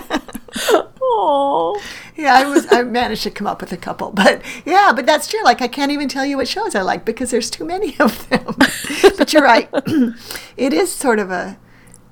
Oh. 1.02 1.80
yeah, 2.16 2.34
I 2.34 2.48
was. 2.48 2.66
I 2.72 2.82
managed 2.82 3.22
to 3.24 3.30
come 3.30 3.46
up 3.46 3.60
with 3.60 3.72
a 3.72 3.76
couple, 3.76 4.10
but 4.12 4.42
yeah, 4.64 4.92
but 4.94 5.06
that's 5.06 5.26
true. 5.28 5.42
Like 5.44 5.60
I 5.62 5.68
can't 5.68 5.90
even 5.92 6.08
tell 6.08 6.24
you 6.26 6.36
what 6.36 6.48
shows 6.48 6.74
I 6.74 6.82
like 6.82 7.04
because 7.04 7.30
there's 7.30 7.50
too 7.50 7.64
many 7.64 7.98
of 7.98 8.28
them. 8.28 8.54
but 9.18 9.32
you're 9.32 9.42
right. 9.42 9.68
it 10.56 10.72
is 10.72 10.92
sort 10.92 11.18
of 11.18 11.30
a, 11.30 11.58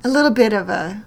a 0.04 0.08
little 0.08 0.30
bit 0.30 0.52
of 0.52 0.68
a 0.68 1.04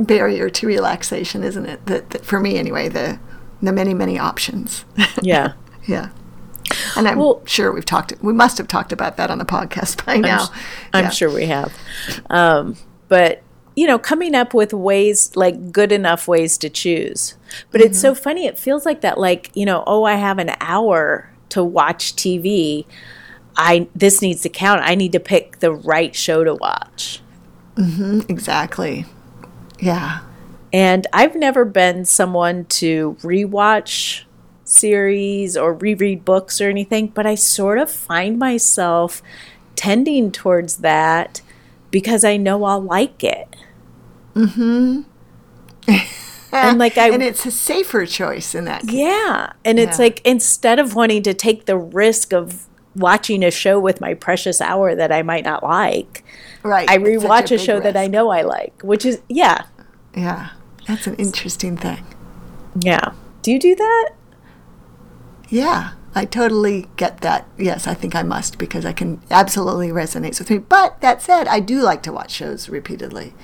barrier 0.00 0.50
to 0.50 0.66
relaxation, 0.66 1.42
isn't 1.44 1.66
it? 1.66 1.86
That, 1.86 2.10
that 2.10 2.24
for 2.24 2.40
me, 2.40 2.56
anyway, 2.58 2.88
the 2.88 3.18
the 3.62 3.72
many 3.72 3.94
many 3.94 4.18
options. 4.18 4.84
Yeah. 5.22 5.52
Yeah. 5.86 6.10
And 6.96 7.06
I'm 7.08 7.18
Well- 7.18 7.42
sure 7.44 7.72
we've 7.72 7.84
talked, 7.84 8.12
we 8.22 8.32
must 8.32 8.58
have 8.58 8.68
talked 8.68 8.92
about 8.92 9.16
that 9.16 9.30
on 9.30 9.38
the 9.38 9.44
podcast 9.44 10.04
by 10.06 10.16
now. 10.16 10.48
I'm 10.92 11.04
Yeah. 11.04 11.10
sure 11.10 11.30
we 11.30 11.46
have. 11.46 11.72
Um, 12.30 12.76
but, 13.08 13.42
you 13.74 13.86
know, 13.86 13.98
coming 13.98 14.34
up 14.34 14.54
with 14.54 14.72
ways, 14.72 15.30
like 15.34 15.70
good 15.72 15.92
enough 15.92 16.26
ways 16.26 16.56
to 16.58 16.68
choose. 16.70 17.34
But 17.70 17.80
it's 17.80 18.00
so 18.00 18.14
funny. 18.14 18.46
It 18.46 18.58
feels 18.58 18.86
like 18.86 19.00
that, 19.02 19.18
like, 19.18 19.50
you 19.54 19.66
know, 19.66 19.84
oh, 19.86 20.04
I 20.04 20.14
have 20.14 20.38
an 20.38 20.52
hour 20.60 21.30
to 21.50 21.62
watch 21.62 22.16
TV. 22.16 22.86
I 23.56 23.86
this 23.94 24.20
needs 24.20 24.42
to 24.42 24.48
count. 24.48 24.82
I 24.84 24.94
need 24.94 25.12
to 25.12 25.20
pick 25.20 25.60
the 25.60 25.72
right 25.72 26.14
show 26.14 26.44
to 26.44 26.54
watch. 26.54 27.22
Exactly. 28.28 29.06
Yeah. 29.78 30.20
And 30.72 31.06
I've 31.12 31.36
never 31.36 31.64
been 31.64 32.04
someone 32.04 32.64
to 32.66 33.16
rewatch 33.22 34.22
series 34.68 35.56
or 35.56 35.72
reread 35.74 36.24
books 36.24 36.60
or 36.60 36.68
anything, 36.68 37.08
but 37.08 37.26
I 37.26 37.34
sort 37.34 37.78
of 37.78 37.90
find 37.90 38.38
myself 38.38 39.22
tending 39.76 40.32
towards 40.32 40.76
that 40.78 41.40
because 41.90 42.24
I 42.24 42.36
know 42.36 42.64
I'll 42.64 42.80
like 42.82 43.22
it. 43.24 43.56
Mm-hmm. 44.34 45.02
And, 46.52 46.78
like, 46.78 46.98
I- 46.98 47.10
and 47.12 47.22
it's 47.22 47.46
a 47.46 47.50
safer 47.50 48.06
choice 48.06 48.54
in 48.54 48.64
that 48.64 48.82
case. 48.82 48.92
Yeah. 48.92 49.52
And 49.64 49.78
it's 49.78 49.98
like 49.98 50.20
instead 50.24 50.78
of 50.78 50.94
wanting 50.94 51.22
to 51.24 51.34
take 51.34 51.66
the 51.66 51.76
risk 51.76 52.32
of 52.32 52.66
watching 52.94 53.44
a 53.44 53.50
show 53.50 53.78
with 53.78 54.00
my 54.00 54.14
precious 54.14 54.60
hour 54.60 54.94
that 54.94 55.12
I 55.12 55.22
might 55.22 55.44
not 55.44 55.62
like, 55.62 56.24
Right. 56.62 56.88
I 56.90 56.98
rewatch 56.98 57.46
a, 57.46 57.56
big 57.56 57.60
show 57.60 57.78
that 57.80 57.96
I 57.96 58.08
know 58.08 58.30
I 58.30 58.42
like, 58.42 58.80
which 58.82 59.04
is, 59.04 59.20
yeah. 59.28 59.66
Yeah. 60.16 60.50
That's 60.88 61.06
an 61.06 61.14
interesting 61.16 61.76
thing. 61.76 62.04
Yeah. 62.80 63.12
Do 63.42 63.52
you 63.52 63.58
do 63.58 63.74
that? 63.76 64.10
Yeah. 65.48 65.92
I 66.14 66.24
totally 66.24 66.86
get 66.96 67.20
that. 67.20 67.46
Yes, 67.58 67.86
I 67.86 67.92
think 67.92 68.14
I 68.14 68.22
must 68.22 68.56
because 68.56 68.86
I 68.86 68.92
can 68.92 69.20
absolutely 69.30 69.88
resonates 69.88 70.38
with 70.38 70.50
me. 70.50 70.58
But 70.58 71.00
that 71.02 71.20
said, 71.20 71.46
I 71.46 71.60
do 71.60 71.82
like 71.82 72.02
to 72.04 72.12
watch 72.12 72.30
shows 72.30 72.70
repeatedly. 72.70 73.34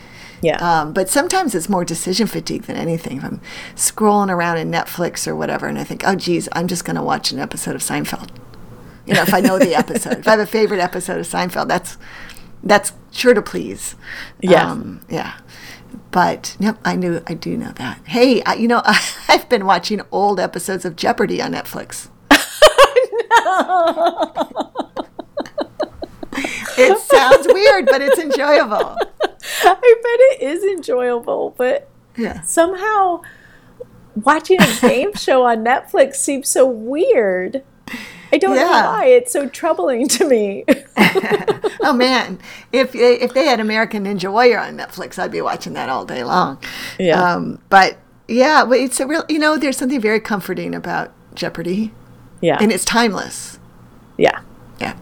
Yeah. 0.41 0.57
Um, 0.57 0.93
but 0.93 1.09
sometimes 1.09 1.55
it's 1.55 1.69
more 1.69 1.85
decision 1.85 2.27
fatigue 2.27 2.63
than 2.63 2.77
anything. 2.77 3.19
If 3.19 3.25
I'm 3.25 3.41
scrolling 3.77 4.31
around 4.31 4.57
in 4.57 4.71
Netflix 4.71 5.29
or 5.29 5.37
whatever, 5.37 5.67
and 5.67 5.79
I 5.79 5.85
think, 5.85 6.03
oh, 6.07 6.17
geez, 6.17 6.49
I'm 6.53 6.67
just 6.67 6.85
going 6.85 6.97
to 6.97 7.03
watch 7.03 7.31
an 7.31 7.39
episode 7.39 7.77
of 7.77 7.83
Seinfeld. 7.83 8.31
You 9.07 9.15
know, 9.15 9.23
if 9.23 9.35
I 9.35 9.41
know 9.41 9.59
the 9.59 9.75
episode, 9.75 10.19
if 10.19 10.29
I 10.29 10.33
have 10.33 10.41
a 10.41 10.47
favorite 10.47 10.81
episode 10.81 11.21
of 11.21 11.27
Seinfeld, 11.27 11.69
that's 11.69 11.99
that's 12.63 12.93
sure 13.11 13.35
to 13.35 13.43
please. 13.43 13.97
Yeah. 14.41 14.71
Um, 14.71 15.01
yeah. 15.09 15.35
But 16.13 16.57
yep, 16.61 16.79
I 16.85 16.95
knew 16.95 17.23
I 17.27 17.35
do 17.35 17.57
know 17.57 17.73
that. 17.73 18.01
Hey, 18.07 18.43
I, 18.45 18.55
you 18.55 18.69
know, 18.69 18.83
I've 19.29 19.49
been 19.49 19.65
watching 19.67 20.01
old 20.13 20.39
episodes 20.39 20.85
of 20.85 20.95
Jeopardy 20.95 21.41
on 21.43 21.53
Netflix. 21.53 22.09
it 26.79 26.99
sounds 27.01 27.47
weird, 27.49 27.87
but 27.87 28.01
it's 28.03 28.19
enjoyable. 28.19 28.97
I 29.65 29.75
bet 29.75 30.21
it 30.41 30.43
is 30.43 30.65
enjoyable, 30.65 31.55
but 31.57 31.89
Yeah. 32.17 32.43
somehow 32.43 33.23
watching 34.15 34.61
a 34.61 34.79
game 34.81 35.15
show 35.15 35.45
on 35.45 35.65
Netflix 35.65 36.17
seems 36.17 36.49
so 36.49 36.67
weird. 36.67 37.63
I 38.33 38.39
don't 38.39 38.57
know 38.57 38.67
why. 38.67 39.07
It's 39.07 39.33
so 39.33 39.49
troubling 39.49 40.09
to 40.09 40.27
me. 40.29 40.65
Oh 41.89 41.93
man, 41.93 42.39
if 42.71 42.95
if 42.95 43.35
they 43.35 43.47
had 43.47 43.59
American 43.59 44.05
Ninja 44.05 44.31
Warrior 44.31 44.61
on 44.61 44.77
Netflix, 44.77 45.19
I'd 45.19 45.33
be 45.33 45.41
watching 45.41 45.73
that 45.73 45.89
all 45.89 46.05
day 46.05 46.23
long. 46.23 46.59
Yeah. 46.97 47.21
Um, 47.21 47.59
but 47.71 47.99
yeah, 48.29 48.65
it's 48.71 49.01
a 49.01 49.07
real. 49.07 49.25
You 49.29 49.41
know, 49.41 49.57
there's 49.59 49.79
something 49.79 50.01
very 50.01 50.21
comforting 50.21 50.77
about 50.77 51.13
Jeopardy, 51.35 51.93
yeah. 52.41 52.59
and 52.61 52.71
it's 52.71 52.85
timeless. 52.85 53.59
yeah. 54.17 54.41
Yeah. 54.81 54.97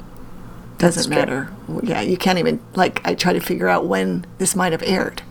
Doesn't 0.78 1.04
true. 1.04 1.14
matter. 1.14 1.52
Yeah, 1.82 2.00
you 2.00 2.16
can't 2.16 2.38
even 2.38 2.60
like. 2.74 3.06
I 3.06 3.14
try 3.14 3.34
to 3.34 3.40
figure 3.40 3.68
out 3.68 3.86
when 3.86 4.24
this 4.38 4.56
might 4.56 4.72
have 4.72 4.82
aired. 4.82 5.22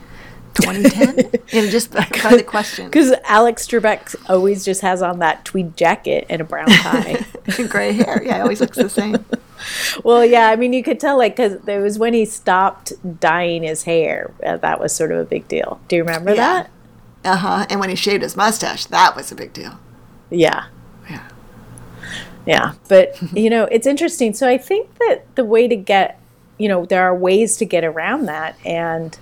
2010. 0.55 1.31
you 1.51 1.62
know, 1.62 1.69
just 1.69 1.91
by 1.91 2.05
the 2.05 2.43
question. 2.45 2.85
Because 2.85 3.13
Alex 3.25 3.67
Trebek 3.67 4.15
always 4.29 4.65
just 4.65 4.81
has 4.81 5.01
on 5.01 5.19
that 5.19 5.45
tweed 5.45 5.75
jacket 5.77 6.25
and 6.29 6.41
a 6.41 6.43
brown 6.43 6.67
tie. 6.67 7.25
Gray 7.69 7.93
hair. 7.93 8.21
Yeah, 8.23 8.38
it 8.38 8.41
always 8.41 8.62
looks 8.62 8.77
the 8.77 8.89
same. 8.89 9.25
well, 10.03 10.25
yeah, 10.25 10.49
I 10.49 10.55
mean, 10.55 10.73
you 10.73 10.83
could 10.83 10.99
tell, 10.99 11.17
like, 11.17 11.35
because 11.35 11.53
it 11.67 11.79
was 11.79 11.99
when 11.99 12.13
he 12.13 12.25
stopped 12.25 12.93
dyeing 13.19 13.63
his 13.63 13.83
hair. 13.83 14.31
Uh, 14.43 14.57
that 14.57 14.79
was 14.79 14.93
sort 14.93 15.12
of 15.12 15.19
a 15.19 15.25
big 15.25 15.47
deal. 15.47 15.79
Do 15.88 15.95
you 15.95 16.03
remember 16.03 16.31
Yeah. 16.31 16.35
that? 16.35 16.69
Uh 17.23 17.35
huh. 17.38 17.65
And 17.69 17.79
when 17.79 17.89
he 17.89 17.95
shaved 17.95 18.23
his 18.23 18.38
mustache, 18.38 18.85
that 18.85 19.15
was 19.15 19.31
a 19.31 19.35
big 19.35 19.51
deal. 19.51 19.77
Yeah. 20.29 20.65
Yeah. 21.09 21.27
Yeah, 22.45 22.73
but 22.88 23.15
you 23.38 23.49
know, 23.49 23.65
it's 23.65 23.85
interesting. 23.85 24.33
So 24.33 24.47
I 24.47 24.57
think 24.57 24.95
that 24.99 25.25
the 25.35 25.43
way 25.43 25.67
to 25.67 25.75
get, 25.75 26.19
you 26.57 26.67
know, 26.67 26.85
there 26.85 27.03
are 27.03 27.13
ways 27.15 27.57
to 27.57 27.65
get 27.65 27.83
around 27.83 28.25
that, 28.25 28.55
and 28.65 29.17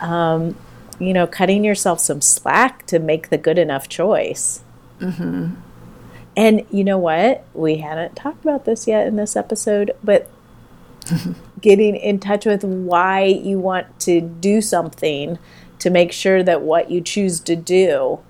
um, 0.00 0.56
you 0.98 1.12
know, 1.12 1.26
cutting 1.26 1.64
yourself 1.64 2.00
some 2.00 2.20
slack 2.20 2.86
to 2.86 2.98
make 2.98 3.30
the 3.30 3.38
good 3.38 3.58
enough 3.58 3.88
choice. 3.88 4.62
Mm-hmm. 5.00 5.54
And 6.36 6.66
you 6.70 6.84
know 6.84 6.98
what? 6.98 7.44
We 7.54 7.76
hadn't 7.76 8.16
talked 8.16 8.44
about 8.44 8.64
this 8.64 8.86
yet 8.86 9.06
in 9.06 9.16
this 9.16 9.36
episode, 9.36 9.92
but 10.02 10.28
getting 11.60 11.96
in 11.96 12.18
touch 12.18 12.46
with 12.46 12.64
why 12.64 13.24
you 13.24 13.58
want 13.58 14.00
to 14.00 14.20
do 14.20 14.60
something 14.60 15.38
to 15.78 15.90
make 15.90 16.12
sure 16.12 16.42
that 16.42 16.62
what 16.62 16.90
you 16.90 17.00
choose 17.00 17.40
to 17.40 17.54
do 17.54 18.20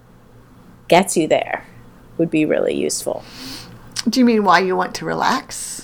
gets 0.88 1.16
you 1.16 1.26
there 1.26 1.66
would 2.18 2.30
be 2.30 2.44
really 2.44 2.74
useful. 2.74 3.24
Do 4.08 4.20
you 4.20 4.26
mean 4.26 4.44
why 4.44 4.58
you 4.60 4.76
want 4.76 4.94
to 4.96 5.04
relax? 5.04 5.74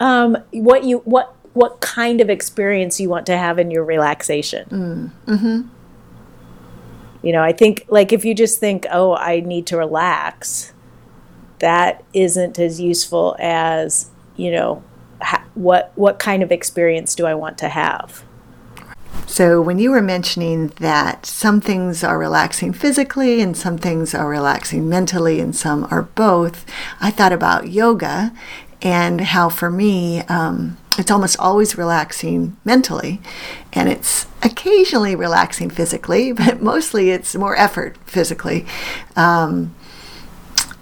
um, 0.00 0.36
what 0.52 0.84
you 0.84 0.98
what 0.98 1.34
what 1.52 1.80
kind 1.80 2.20
of 2.20 2.28
experience 2.28 2.98
you 3.00 3.08
want 3.08 3.26
to 3.26 3.36
have 3.36 3.58
in 3.58 3.70
your 3.70 3.84
relaxation. 3.84 5.12
Mm-hmm. 5.26 5.68
You 7.24 7.32
know, 7.32 7.42
I 7.42 7.52
think 7.52 7.86
like 7.88 8.12
if 8.12 8.22
you 8.24 8.34
just 8.34 8.60
think, 8.60 8.84
oh, 8.90 9.16
I 9.16 9.40
need 9.40 9.66
to 9.68 9.78
relax, 9.78 10.74
that 11.60 12.04
isn't 12.12 12.58
as 12.58 12.78
useful 12.78 13.34
as 13.38 14.10
you 14.36 14.50
know 14.50 14.82
ha- 15.22 15.44
what 15.54 15.90
what 15.94 16.18
kind 16.18 16.42
of 16.42 16.52
experience 16.52 17.14
do 17.14 17.24
I 17.24 17.32
want 17.34 17.56
to 17.58 17.70
have. 17.70 18.22
So, 19.26 19.62
when 19.62 19.78
you 19.78 19.90
were 19.90 20.02
mentioning 20.02 20.68
that 20.80 21.24
some 21.24 21.62
things 21.62 22.04
are 22.04 22.18
relaxing 22.18 22.74
physically 22.74 23.40
and 23.40 23.56
some 23.56 23.78
things 23.78 24.14
are 24.14 24.28
relaxing 24.28 24.86
mentally 24.86 25.40
and 25.40 25.56
some 25.56 25.88
are 25.90 26.02
both, 26.02 26.66
I 27.00 27.10
thought 27.10 27.32
about 27.32 27.70
yoga 27.70 28.34
and 28.82 29.22
how 29.22 29.48
for 29.48 29.70
me, 29.70 30.20
um, 30.22 30.76
it's 30.98 31.10
almost 31.10 31.38
always 31.38 31.76
relaxing 31.76 32.56
mentally 32.64 33.20
and 33.72 33.88
it's 33.88 34.26
occasionally 34.42 35.16
relaxing 35.16 35.70
physically, 35.70 36.32
but 36.40 36.60
mostly 36.60 37.10
it's 37.10 37.34
more 37.34 37.56
effort 37.56 37.96
physically. 38.06 38.66
Um, 39.16 39.74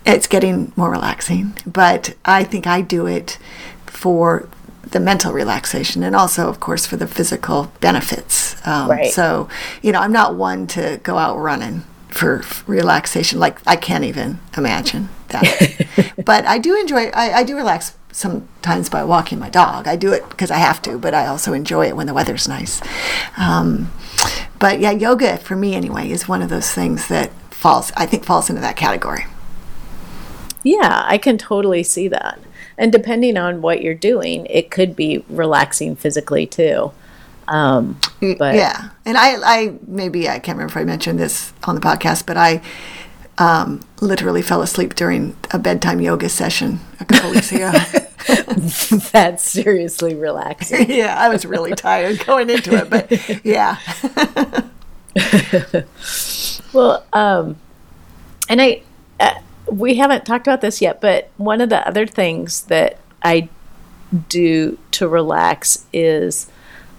it's 0.05 0.27
getting 0.27 0.73
more 0.77 0.91
relaxing, 0.91 1.57
but 1.65 2.15
I 2.25 2.43
think 2.45 2.67
I 2.67 2.81
do 2.81 3.07
it 3.07 3.39
for 3.87 4.49
the 4.83 5.01
mental 5.01 5.33
relaxation 5.33 6.03
and 6.03 6.15
also, 6.15 6.49
of 6.49 6.61
course, 6.61 6.87
for 6.87 6.97
the 6.97 7.07
physical 7.07 7.73
benefits. 7.81 8.57
Um, 8.67 8.91
Right. 8.91 9.13
So, 9.13 9.49
you 9.81 9.93
know, 9.93 10.01
I'm 10.01 10.13
not 10.13 10.35
one 10.35 10.67
to 10.69 11.01
go 11.03 11.19
out 11.19 11.37
running 11.39 11.85
for 12.09 12.43
relaxation. 12.67 13.39
Like, 13.39 13.59
I 13.67 13.77
can't 13.77 14.05
even 14.05 14.39
imagine 14.57 15.09
that. 15.29 16.15
but 16.25 16.45
I 16.47 16.59
do 16.59 16.79
enjoy, 16.79 17.07
I, 17.15 17.39
I 17.39 17.45
do 17.45 17.57
relax 17.57 17.97
sometimes 18.13 18.89
by 18.89 19.03
walking 19.03 19.39
my 19.39 19.51
dog. 19.51 19.89
I 19.89 19.97
do 19.97 20.13
it 20.13 20.29
because 20.29 20.51
I 20.51 20.59
have 20.59 20.81
to, 20.83 20.99
but 20.99 21.15
I 21.15 21.27
also 21.27 21.53
enjoy 21.53 21.89
it 21.89 21.97
when 21.97 22.07
the 22.07 22.15
weather's 22.15 22.47
nice. 22.47 22.81
Um, 23.37 23.91
but 24.61 24.79
yeah, 24.79 24.93
yoga 24.93 25.39
for 25.39 25.57
me 25.57 25.75
anyway 25.75 26.11
is 26.11 26.29
one 26.29 26.43
of 26.43 26.51
those 26.51 26.71
things 26.71 27.09
that 27.09 27.33
falls, 27.51 27.91
I 27.97 28.07
think, 28.07 28.25
falls 28.25 28.49
into 28.49 28.61
that 28.61 28.77
category. 28.77 29.27
Yeah, 30.63 31.03
I 31.05 31.19
can 31.19 31.39
totally 31.39 31.83
see 31.83 32.07
that. 32.09 32.39
And 32.79 32.93
depending 32.93 33.37
on 33.37 33.63
what 33.63 33.83
you're 33.83 33.95
doing, 33.95 34.47
it 34.47 34.71
could 34.71 34.95
be 34.95 35.25
relaxing 35.29 35.97
physically 35.97 36.47
too. 36.47 36.93
Um, 37.49 37.99
but 38.39 38.55
yeah, 38.55 38.91
and 39.05 39.19
I, 39.19 39.37
I 39.43 39.75
maybe 39.87 40.29
I 40.29 40.39
can't 40.39 40.57
remember 40.57 40.73
if 40.73 40.77
I 40.77 40.85
mentioned 40.85 41.19
this 41.19 41.53
on 41.65 41.75
the 41.75 41.81
podcast, 41.81 42.25
but 42.25 42.37
I 42.37 42.63
um, 43.39 43.81
literally 44.01 44.43
fell 44.43 44.63
asleep 44.63 44.95
during 44.95 45.37
a 45.51 45.59
bedtime 45.59 46.01
yoga 46.01 46.29
session 46.29 46.81
a 47.01 47.05
couple 47.05 47.31
weeks 47.31 47.51
ago. 47.53 47.73
that's 49.13 49.43
seriously 49.43 50.15
relaxing. 50.15 50.91
yeah, 50.91 51.17
I 51.19 51.29
was 51.29 51.45
really 51.45 51.73
tired 51.75 52.25
going 52.25 52.51
into 52.51 52.75
it, 52.75 52.91
but 52.91 53.45
yeah, 53.45 53.79
Well, 56.73 57.05
um, 57.13 57.57
and 58.49 58.61
I, 58.63 58.83
uh, 59.21 59.35
we 59.71 59.97
haven't 59.97 60.25
talked 60.25 60.47
about 60.47 60.61
this 60.61 60.81
yet, 60.81 61.01
but 61.01 61.31
one 61.37 61.61
of 61.61 61.69
the 61.69 61.87
other 61.87 62.07
things 62.07 62.63
that 62.63 62.99
I 63.23 63.49
do 64.29 64.79
to 64.93 65.09
relax 65.09 65.87
is 65.93 66.51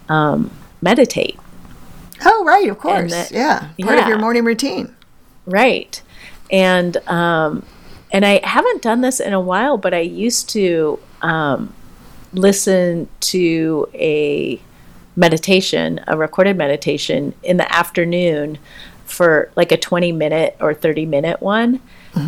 um, 0.10 0.52
meditate. 0.82 1.40
oh 2.26 2.44
right, 2.46 2.70
of 2.70 2.78
course, 2.80 3.12
that- 3.12 3.32
yeah, 3.32 3.70
part 3.82 4.00
of 4.00 4.08
your 4.08 4.20
morning 4.20 4.46
routine. 4.46 4.96
Right. 5.46 6.02
And 6.54 6.96
um 7.10 7.66
and 8.12 8.26
I 8.26 8.40
haven't 8.48 8.82
done 8.82 9.02
this 9.02 9.20
in 9.20 9.34
a 9.34 9.42
while, 9.42 9.78
but 9.78 9.94
I 9.94 10.00
used 10.00 10.50
to 10.52 11.00
um 11.22 11.74
listen 12.34 13.10
to 13.20 13.90
a 13.94 14.62
meditation, 15.16 16.00
a 16.08 16.18
recorded 16.18 16.58
meditation 16.58 17.34
in 17.44 17.58
the 17.58 17.76
afternoon 17.76 18.58
for 19.06 19.52
like 19.56 19.72
a 19.72 19.78
20 19.78 20.12
minute 20.12 20.56
or 20.60 20.74
30 20.74 21.06
minute 21.06 21.42
one. 21.42 21.80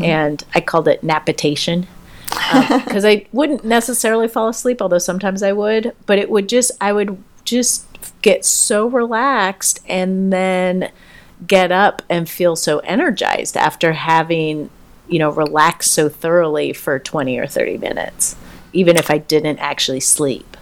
And 0.03 0.43
I 0.53 0.61
called 0.61 0.87
it 0.87 1.03
napitation 1.03 1.87
because 2.53 3.05
I 3.05 3.25
wouldn't 3.31 3.63
necessarily 3.63 4.27
fall 4.27 4.47
asleep, 4.47 4.81
although 4.81 4.97
sometimes 4.99 5.43
I 5.43 5.51
would. 5.51 5.95
But 6.05 6.19
it 6.19 6.29
would 6.29 6.49
just, 6.49 6.71
I 6.81 6.91
would 6.91 7.21
just 7.43 7.85
get 8.21 8.45
so 8.45 8.87
relaxed 8.87 9.79
and 9.87 10.33
then 10.33 10.91
get 11.47 11.71
up 11.71 12.01
and 12.09 12.29
feel 12.29 12.55
so 12.55 12.79
energized 12.79 13.57
after 13.57 13.93
having, 13.93 14.69
you 15.07 15.19
know, 15.19 15.29
relaxed 15.29 15.91
so 15.91 16.09
thoroughly 16.09 16.73
for 16.73 16.99
20 16.99 17.37
or 17.37 17.47
30 17.47 17.77
minutes, 17.77 18.35
even 18.73 18.97
if 18.97 19.09
I 19.11 19.17
didn't 19.17 19.59
actually 19.59 19.99
sleep. 19.99 20.57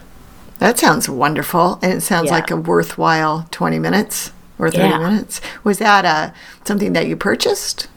That 0.58 0.78
sounds 0.78 1.08
wonderful, 1.08 1.78
and 1.82 1.92
it 1.92 2.00
sounds 2.02 2.26
Yeah. 2.26 2.34
like 2.36 2.50
a 2.50 2.56
worthwhile 2.56 3.46
twenty 3.50 3.78
minutes 3.78 4.30
or 4.58 4.70
thirty 4.70 4.88
Yeah. 4.88 4.98
minutes. 4.98 5.40
Was 5.64 5.78
that 5.78 6.04
uh, 6.04 6.30
something 6.64 6.92
that 6.92 7.06
you 7.08 7.16
purchased? 7.16 7.88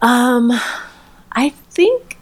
Um, 0.00 0.52
I 1.32 1.50
think 1.70 2.18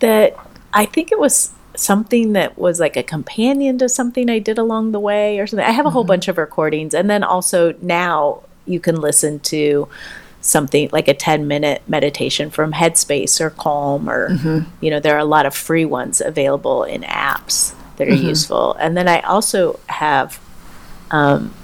that 0.00 0.36
I 0.72 0.84
think 0.84 1.12
it 1.12 1.18
was 1.18 1.50
something 1.74 2.32
that 2.34 2.58
was 2.58 2.78
like 2.80 2.96
a 2.96 3.02
companion 3.02 3.78
to 3.78 3.88
something 3.88 4.28
I 4.30 4.38
did 4.38 4.58
along 4.58 4.92
the 4.92 5.00
way 5.00 5.38
or 5.38 5.46
something. 5.46 5.66
I 5.66 5.70
have 5.72 5.86
a 5.86 5.90
whole 5.90 6.04
bunch 6.04 6.28
of 6.28 6.38
recordings, 6.38 6.94
and 6.94 7.08
then 7.08 7.22
also 7.24 7.74
now 7.80 8.42
you 8.66 8.78
can 8.80 9.00
listen 9.00 9.40
to 9.40 9.88
something 10.40 10.88
like 10.92 11.06
a 11.08 11.14
10 11.14 11.46
minute 11.46 11.82
meditation 11.86 12.50
from 12.50 12.72
Headspace 12.72 13.40
or 13.40 13.50
Calm, 13.50 14.08
or 14.10 14.30
you 14.80 14.90
know, 14.90 14.98
there 15.00 15.14
are 15.14 15.18
a 15.18 15.24
lot 15.24 15.46
of 15.46 15.54
free 15.54 15.84
ones 15.84 16.20
available 16.20 16.82
in 16.84 17.02
apps 17.02 17.74
that 17.96 18.08
are 18.08 18.14
useful. 18.14 18.74
And 18.74 18.96
then 18.96 19.06
I 19.08 19.20
also 19.20 19.78
have 19.88 20.40
um, 21.10 21.54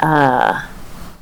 uh, 0.00 0.66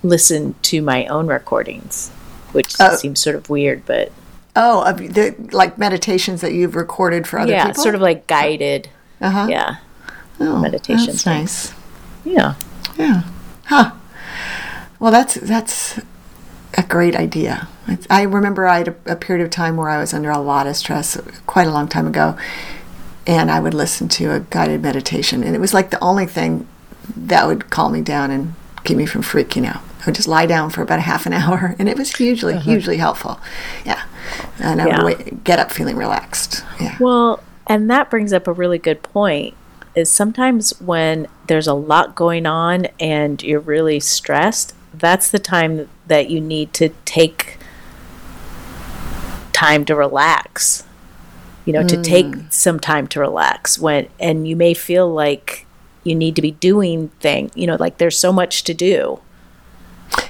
listened 0.02 0.60
to 0.64 0.82
my 0.82 1.06
own 1.06 1.26
recordings, 1.26 2.10
which 2.52 2.74
Oh. 2.80 2.94
seems 2.96 3.20
sort 3.20 3.36
of 3.36 3.48
weird, 3.50 3.84
but 3.86 4.10
Oh, 4.54 4.82
of 4.84 4.98
the 4.98 5.34
like 5.52 5.78
meditations 5.78 6.42
that 6.42 6.52
you've 6.52 6.76
recorded 6.76 7.26
for 7.26 7.38
other 7.38 7.52
yeah, 7.52 7.66
people. 7.66 7.80
Yeah, 7.80 7.82
sort 7.82 7.94
of 7.94 8.00
like 8.02 8.26
guided. 8.26 8.88
Uh-huh. 9.20 9.46
Yeah, 9.48 9.76
oh, 10.40 10.60
meditation 10.60 11.06
That's 11.06 11.24
thing. 11.24 11.38
nice. 11.38 11.72
yeah, 12.24 12.54
Yeah. 12.98 13.22
Huh. 13.66 13.92
Well, 14.98 15.10
that's 15.10 15.34
that's 15.34 16.00
a 16.76 16.82
great 16.82 17.16
idea. 17.16 17.68
It's- 17.88 18.06
I 18.10 18.22
remember 18.22 18.66
I 18.66 18.78
had 18.78 18.88
a, 18.88 18.94
a 19.06 19.16
period 19.16 19.44
of 19.44 19.50
time 19.50 19.76
where 19.76 19.88
I 19.88 19.98
was 19.98 20.12
under 20.12 20.30
a 20.30 20.38
lot 20.38 20.66
of 20.66 20.76
stress, 20.76 21.18
quite 21.46 21.66
a 21.66 21.70
long 21.72 21.88
time 21.88 22.06
ago, 22.06 22.36
and 23.26 23.50
I 23.50 23.58
would 23.60 23.74
listen 23.74 24.08
to 24.10 24.32
a 24.32 24.40
guided 24.40 24.82
meditation, 24.82 25.42
and 25.42 25.56
it 25.56 25.60
was 25.60 25.72
like 25.74 25.90
the 25.90 26.02
only 26.02 26.26
thing 26.26 26.66
that 27.16 27.46
would 27.46 27.70
calm 27.70 27.92
me 27.92 28.00
down 28.00 28.30
and 28.30 28.54
keep 28.84 28.96
me 28.96 29.06
from 29.06 29.22
freaking 29.22 29.66
out. 29.66 29.82
I 30.02 30.06
would 30.06 30.16
just 30.16 30.26
lie 30.28 30.46
down 30.46 30.70
for 30.70 30.82
about 30.82 30.98
a 30.98 31.02
half 31.02 31.26
an 31.26 31.32
hour, 31.42 31.76
and 31.78 31.88
it 31.88 31.96
was 31.96 32.14
hugely, 32.16 32.54
uh-huh. 32.54 32.62
hugely 32.62 32.96
helpful. 32.96 33.40
Yeah, 33.84 34.02
and 34.58 34.82
I 34.82 34.88
Yeah. 34.88 35.04
would 35.04 35.44
get 35.44 35.58
up 35.58 35.70
feeling 35.70 35.96
relaxed. 35.96 36.64
Yeah. 36.80 36.96
Well, 36.98 37.40
and 37.66 37.88
that 37.90 38.10
brings 38.10 38.32
up 38.32 38.46
a 38.46 38.52
really 38.52 38.78
good 38.78 39.02
point. 39.02 39.54
Is 39.94 40.10
sometimes 40.10 40.70
when 40.80 41.28
there's 41.46 41.66
a 41.66 41.74
lot 41.74 42.14
going 42.14 42.46
on 42.46 42.86
and 42.98 43.42
you're 43.42 43.60
really 43.60 44.00
stressed, 44.00 44.74
that's 44.94 45.30
the 45.30 45.38
time 45.38 45.88
that 46.06 46.30
you 46.30 46.40
need 46.40 46.72
to 46.74 46.90
take 47.04 47.58
time 49.52 49.84
to 49.84 49.94
relax. 49.94 50.84
You 51.66 51.72
know, 51.74 51.86
to 51.86 51.96
mm. 51.96 52.02
take 52.02 52.34
some 52.50 52.80
time 52.80 53.06
to 53.08 53.20
relax 53.20 53.78
when 53.78 54.08
and 54.18 54.48
you 54.48 54.56
may 54.56 54.74
feel 54.74 55.12
like 55.12 55.64
you 56.02 56.14
need 56.14 56.34
to 56.36 56.42
be 56.42 56.50
doing 56.50 57.08
thing, 57.20 57.52
you 57.54 57.66
know, 57.66 57.76
like 57.78 57.98
there's 57.98 58.18
so 58.18 58.32
much 58.32 58.64
to 58.64 58.74
do. 58.74 59.20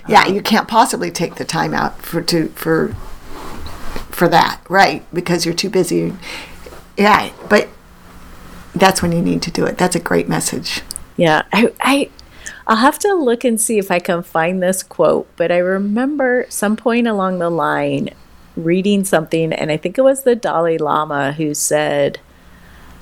Yeah 0.08 0.26
you 0.26 0.42
can't 0.42 0.68
possibly 0.68 1.10
take 1.10 1.36
the 1.36 1.44
time 1.44 1.74
out 1.74 2.00
for 2.02 2.20
to 2.22 2.48
for 2.48 2.88
for 4.10 4.28
that 4.28 4.60
right 4.68 5.04
because 5.14 5.44
you're 5.44 5.54
too 5.54 5.70
busy 5.70 6.14
yeah 6.96 7.30
but 7.48 7.68
that's 8.74 9.02
when 9.02 9.12
you 9.12 9.20
need 9.20 9.42
to 9.42 9.50
do 9.50 9.64
it 9.64 9.76
that's 9.78 9.96
a 9.96 10.00
great 10.00 10.28
message 10.28 10.82
Yeah, 11.16 11.42
I, 11.52 11.72
I, 11.80 12.10
I'll 12.66 12.76
have 12.76 12.98
to 13.00 13.14
look 13.14 13.44
and 13.44 13.60
see 13.60 13.78
if 13.78 13.90
I 13.90 13.98
can 13.98 14.22
find 14.22 14.62
this 14.62 14.82
quote. 14.82 15.28
But 15.36 15.52
I 15.52 15.58
remember 15.58 16.46
some 16.48 16.76
point 16.76 17.06
along 17.06 17.38
the 17.38 17.50
line 17.50 18.10
reading 18.56 19.04
something, 19.04 19.52
and 19.52 19.70
I 19.70 19.76
think 19.76 19.98
it 19.98 20.02
was 20.02 20.22
the 20.22 20.34
Dalai 20.34 20.78
Lama 20.78 21.32
who 21.32 21.54
said, 21.54 22.18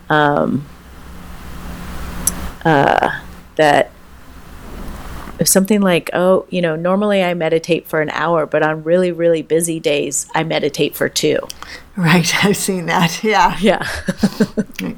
um, 0.09 0.67
uh, 2.65 3.21
that 3.57 3.91
something 5.45 5.81
like, 5.81 6.11
"Oh, 6.13 6.47
you 6.51 6.61
know, 6.63 6.77
normally 6.77 7.23
I 7.23 7.35
meditate 7.35 7.87
for 7.87 8.01
an 8.01 8.11
hour, 8.11 8.47
but 8.47 8.63
on 8.63 8.85
really, 8.85 9.13
really 9.13 9.43
busy 9.43 9.81
days, 9.81 10.27
I 10.35 10.43
meditate 10.45 10.95
for 10.97 11.09
two. 11.09 11.39
right 11.97 12.33
i've 12.45 12.57
seen 12.57 12.87
that 12.87 13.23
yeah. 13.35 13.57
Yeah, 13.61 13.87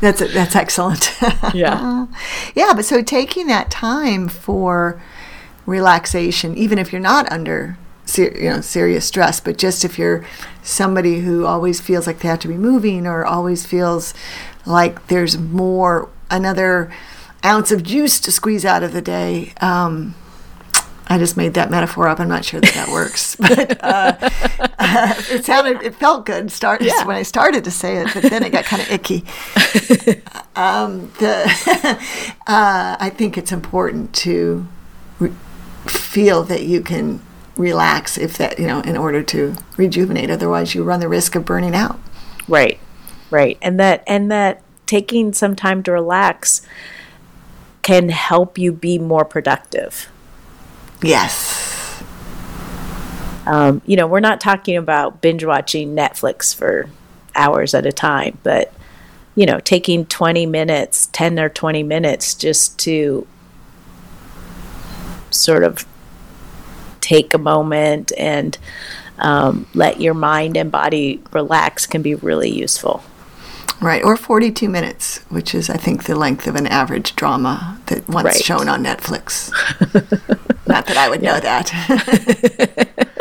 that's 0.00 0.20
that's 0.32 0.54
excellent. 0.56 1.12
Yeah, 1.54 2.06
yeah 2.54 2.72
but 2.74 2.84
so 2.84 3.02
taking 3.02 3.46
that 3.48 3.70
time 3.70 4.28
for 4.28 5.00
relaxation 5.66 6.56
even 6.56 6.78
if 6.78 6.92
you're 6.92 7.00
not 7.00 7.30
under 7.30 7.76
ser- 8.06 8.34
you 8.38 8.48
know 8.50 8.60
serious 8.60 9.04
stress 9.06 9.38
but 9.40 9.58
just 9.58 9.84
if 9.84 9.98
you're 9.98 10.24
somebody 10.62 11.20
who 11.20 11.44
always 11.44 11.80
feels 11.80 12.06
like 12.06 12.20
they 12.20 12.28
have 12.28 12.38
to 12.40 12.48
be 12.48 12.56
moving 12.56 13.06
or 13.06 13.24
always 13.26 13.66
feels 13.66 14.14
like 14.66 15.06
there's 15.08 15.38
more, 15.38 16.08
another 16.30 16.92
ounce 17.44 17.70
of 17.70 17.82
juice 17.82 18.20
to 18.20 18.32
squeeze 18.32 18.64
out 18.64 18.82
of 18.82 18.92
the 18.92 19.02
day. 19.02 19.52
Um, 19.60 20.14
I 21.10 21.16
just 21.16 21.36
made 21.38 21.54
that 21.54 21.70
metaphor 21.70 22.06
up. 22.06 22.20
I'm 22.20 22.28
not 22.28 22.44
sure 22.44 22.60
that 22.60 22.74
that 22.74 22.88
works, 22.88 23.34
but 23.40 23.82
uh, 23.82 24.12
uh, 24.78 25.14
it 25.30 25.44
sounded, 25.44 25.82
it 25.82 25.94
felt 25.94 26.26
good 26.26 26.52
start 26.52 26.82
Yeah. 26.82 27.04
when 27.06 27.16
I 27.16 27.22
started 27.22 27.64
to 27.64 27.70
say 27.70 27.96
it, 27.96 28.08
but 28.12 28.24
then 28.24 28.42
it 28.42 28.50
got 28.52 28.64
kind 28.66 28.82
of 28.82 28.90
icky. 28.90 29.24
um, 30.56 31.10
the, 31.18 31.44
uh, 32.46 32.96
I 33.00 33.10
think 33.14 33.38
it's 33.38 33.52
important 33.52 34.14
to 34.16 34.66
re- 35.18 35.32
feel 35.86 36.42
that 36.44 36.64
you 36.64 36.82
can 36.82 37.22
relax 37.56 38.18
if 38.18 38.36
that, 38.36 38.58
you 38.58 38.66
know, 38.66 38.80
in 38.80 38.96
order 38.96 39.22
to 39.22 39.56
rejuvenate. 39.78 40.28
Otherwise, 40.30 40.74
you 40.74 40.84
run 40.84 41.00
the 41.00 41.08
risk 41.08 41.34
of 41.34 41.44
burning 41.46 41.74
out. 41.74 41.98
Right. 42.46 42.78
Right. 43.30 43.56
And 43.62 43.80
that 43.80 44.04
and 44.06 44.30
that 44.30 44.62
taking 44.86 45.32
some 45.32 45.54
time 45.56 45.82
to 45.84 45.92
relax 45.92 46.62
can 47.88 48.10
help 48.10 48.58
you 48.58 48.70
be 48.70 48.98
more 48.98 49.24
productive. 49.24 50.10
Yes. 51.02 52.02
Um, 53.46 53.80
you 53.86 53.96
know, 53.96 54.06
we're 54.06 54.20
not 54.20 54.42
talking 54.42 54.76
about 54.76 55.22
binge 55.22 55.42
watching 55.42 55.96
Netflix 55.96 56.54
for 56.54 56.90
hours 57.34 57.72
at 57.72 57.86
a 57.86 57.92
time, 57.92 58.36
but 58.42 58.74
you 59.34 59.46
know, 59.46 59.58
taking 59.60 60.04
20 60.04 60.44
minutes, 60.44 61.06
10 61.12 61.40
or 61.40 61.48
20 61.48 61.82
minutes 61.82 62.34
just 62.34 62.78
to 62.80 63.26
sort 65.30 65.64
of 65.64 65.86
take 67.00 67.32
a 67.32 67.38
moment 67.38 68.12
and 68.18 68.58
um, 69.16 69.66
let 69.72 69.98
your 69.98 70.12
mind 70.12 70.58
and 70.58 70.70
body 70.70 71.22
relax 71.32 71.86
can 71.86 72.02
be 72.02 72.14
really 72.14 72.50
useful. 72.50 73.02
Right, 73.80 74.02
or 74.02 74.16
42 74.16 74.68
minutes, 74.68 75.18
which 75.28 75.54
is, 75.54 75.70
I 75.70 75.76
think, 75.76 76.04
the 76.04 76.16
length 76.16 76.48
of 76.48 76.56
an 76.56 76.66
average 76.66 77.14
drama 77.14 77.78
that 77.86 78.08
once 78.08 78.24
Right. 78.24 78.34
shown 78.44 78.68
on 78.68 78.82
Netflix. 78.82 79.50
Not 80.66 80.86
that 80.86 80.96
I 80.96 81.08
would 81.08 81.22
know 81.22 81.38
that. 81.40 83.04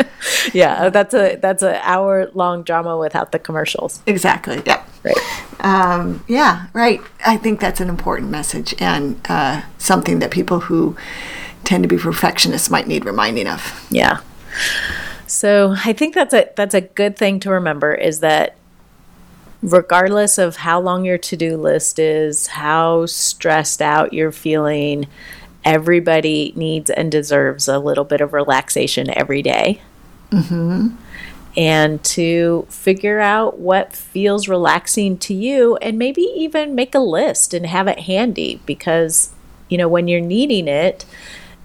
Yeah, 0.54 0.90
that's 0.90 1.14
a 1.14 1.36
that's 1.38 1.62
an 1.64 1.76
hour 1.84 2.30
long 2.34 2.64
drama 2.64 2.98
without 2.98 3.32
the 3.32 3.40
commercials. 3.40 4.02
exactly, 4.06 4.62
yeah. 4.66 4.84
Right. 5.04 5.16
Um, 5.62 6.24
yeah, 6.28 6.68
right. 6.74 7.00
I 7.26 7.38
think 7.38 7.60
that's 7.62 7.80
an 7.80 7.88
important 7.88 8.30
message 8.30 8.74
and 8.80 9.20
uh, 9.30 9.62
something 9.78 10.20
that 10.20 10.32
people 10.32 10.62
who 10.62 10.98
tend 11.64 11.84
to 11.84 11.88
be 11.88 11.98
perfectionists 11.98 12.70
might 12.70 12.88
need 12.88 13.06
reminding 13.06 13.48
of. 13.48 13.88
Yeah. 13.90 14.20
So 15.28 15.76
I 15.86 15.94
think 15.94 16.14
that's 16.16 16.34
a 16.34 16.50
that's 16.58 16.74
a 16.74 16.82
good 16.82 17.16
thing 17.18 17.40
to 17.42 17.50
remember 17.52 17.94
is 17.94 18.20
that 18.20 18.56
regardless 19.62 20.38
of 20.38 20.58
how 20.58 20.80
long 20.80 21.06
your 21.06 21.18
to-do 21.18 21.58
list 21.58 22.00
is, 22.00 22.48
how 22.48 23.06
stressed 23.06 23.82
out 23.82 24.14
you're 24.14 24.32
feeling, 24.32 25.08
everybody 25.64 26.54
needs 26.56 26.90
and 26.90 27.12
deserves 27.12 27.68
a 27.68 27.80
little 27.80 28.06
bit 28.06 28.22
of 28.22 28.34
relaxation 28.34 29.10
every 29.10 29.42
day. 29.42 29.82
Mm-hmm. 30.32 30.90
And 31.58 32.04
to 32.04 32.68
figure 32.70 33.20
out 33.20 33.58
what 33.58 33.94
feels 33.94 34.48
relaxing 34.48 35.18
to 35.20 35.34
you, 35.34 35.76
and 35.78 35.98
maybe 35.98 36.22
even 36.22 36.76
make 36.76 36.94
a 36.94 37.00
list 37.00 37.54
and 37.54 37.66
have 37.66 37.88
it 37.88 38.02
handy 38.02 38.62
because, 38.68 39.34
you 39.68 39.78
know, 39.78 39.88
when 39.88 40.08
you're 40.08 40.22
needing 40.22 40.68
it, 40.68 41.04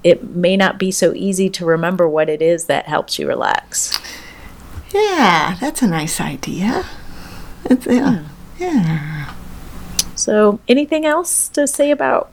it 0.02 0.24
may 0.24 0.56
not 0.56 0.78
be 0.78 0.90
so 0.90 1.12
easy 1.14 1.50
to 1.50 1.66
remember 1.66 2.08
what 2.08 2.30
it 2.30 2.40
is 2.40 2.64
that 2.64 2.86
helps 2.86 3.18
you 3.18 3.28
relax. 3.28 4.00
Yeah, 4.94 5.56
that's 5.60 5.82
a 5.82 5.86
nice 5.86 6.20
idea. 6.20 6.86
It's, 7.64 7.86
yeah. 7.86 8.24
yeah. 8.58 9.34
So, 10.14 10.60
anything 10.68 11.04
else 11.04 11.48
to 11.48 11.66
say 11.66 11.90
about 11.90 12.30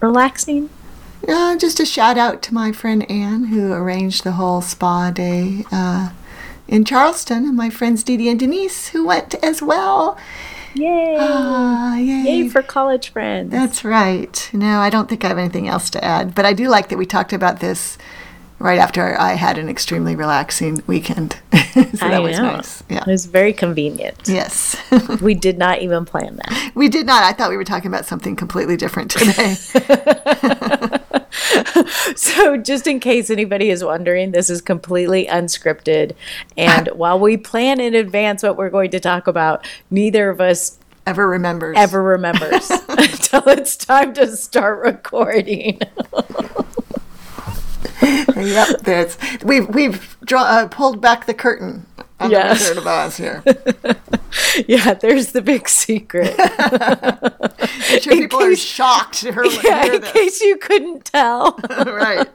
relaxing? 0.00 0.70
Uh, 1.26 1.56
just 1.56 1.80
a 1.80 1.86
shout 1.86 2.18
out 2.18 2.42
to 2.42 2.54
my 2.54 2.72
friend 2.72 3.10
Anne 3.10 3.44
who 3.44 3.72
arranged 3.72 4.24
the 4.24 4.32
whole 4.32 4.60
spa 4.60 5.10
day 5.10 5.64
uh, 5.72 6.10
in 6.68 6.84
Charleston, 6.84 7.46
and 7.46 7.56
my 7.56 7.70
friends 7.70 8.02
Dee 8.02 8.16
Dee 8.16 8.28
and 8.28 8.38
Denise 8.38 8.88
who 8.88 9.06
went 9.06 9.34
as 9.42 9.62
well. 9.62 10.18
Yay! 10.74 11.16
Ah, 11.18 11.96
yay. 11.96 12.24
Yay 12.24 12.48
for 12.48 12.62
college 12.62 13.10
friends. 13.10 13.50
That's 13.50 13.84
right. 13.84 14.50
No, 14.52 14.80
I 14.80 14.90
don't 14.90 15.08
think 15.08 15.24
I 15.24 15.28
have 15.28 15.38
anything 15.38 15.68
else 15.68 15.88
to 15.90 16.04
add, 16.04 16.34
but 16.34 16.44
I 16.44 16.52
do 16.52 16.68
like 16.68 16.88
that 16.88 16.98
we 16.98 17.06
talked 17.06 17.32
about 17.32 17.60
this 17.60 17.96
right 18.58 18.78
after 18.78 19.18
I 19.18 19.32
had 19.34 19.58
an 19.58 19.68
extremely 19.68 20.16
relaxing 20.16 20.82
weekend. 20.86 21.38
so 21.72 21.82
that 21.82 22.22
was 22.22 22.38
nice. 22.38 22.82
Yeah. 22.88 23.00
It 23.00 23.06
was 23.06 23.26
very 23.26 23.52
convenient. 23.52 24.16
Yes. 24.26 24.76
We 25.20 25.34
did 25.34 25.58
not 25.58 25.80
even 25.80 26.04
plan 26.04 26.36
that. 26.36 26.72
we 26.74 26.88
did 26.88 27.06
not. 27.06 27.22
I 27.24 27.32
thought 27.32 27.50
we 27.50 27.56
were 27.56 27.64
talking 27.64 27.88
about 27.88 28.04
something 28.06 28.36
completely 28.36 28.76
different 28.76 29.10
today. 29.10 29.54
So, 32.16 32.56
just 32.56 32.86
in 32.86 33.00
case 33.00 33.28
anybody 33.30 33.70
is 33.70 33.82
wondering, 33.82 34.30
this 34.30 34.48
is 34.50 34.60
completely 34.60 35.26
unscripted. 35.26 36.14
And 36.56 36.88
while 36.94 37.18
we 37.18 37.36
plan 37.36 37.80
in 37.80 37.94
advance 37.94 38.42
what 38.42 38.56
we're 38.56 38.70
going 38.70 38.90
to 38.92 39.00
talk 39.00 39.26
about, 39.26 39.66
neither 39.90 40.30
of 40.30 40.40
us 40.40 40.78
Ever 41.06 41.26
remembers. 41.28 41.76
ever 41.76 42.02
remembers 42.02 42.70
until 42.70 43.42
it's 43.48 43.76
time 43.76 44.14
to 44.14 44.36
start 44.36 44.80
recording. 44.80 45.80
yep, 48.36 48.80
that's 48.82 49.16
we've 49.44 49.68
we've 49.68 50.16
draw, 50.24 50.42
uh, 50.42 50.68
pulled 50.68 51.00
back 51.00 51.26
the 51.26 51.34
curtain 51.34 51.86
on 52.20 52.30
Yes. 52.30 52.58
the 52.68 52.70
Wizard 52.70 52.78
of 52.78 52.86
Oz 52.86 53.16
here. 53.16 53.42
yeah, 54.68 54.94
there's 54.94 55.32
the 55.32 55.42
big 55.42 55.68
secret. 55.68 56.34
I'm 56.38 58.00
sure 58.00 58.12
people 58.14 58.42
are 58.42 58.50
case- 58.50 58.58
shocked 58.60 59.14
to 59.20 59.32
hear, 59.32 59.44
yeah, 59.64 59.84
in 59.94 60.00
this. 60.00 60.12
case 60.12 60.40
you 60.40 60.56
couldn't 60.58 61.04
tell. 61.04 61.58
right. 61.70 62.26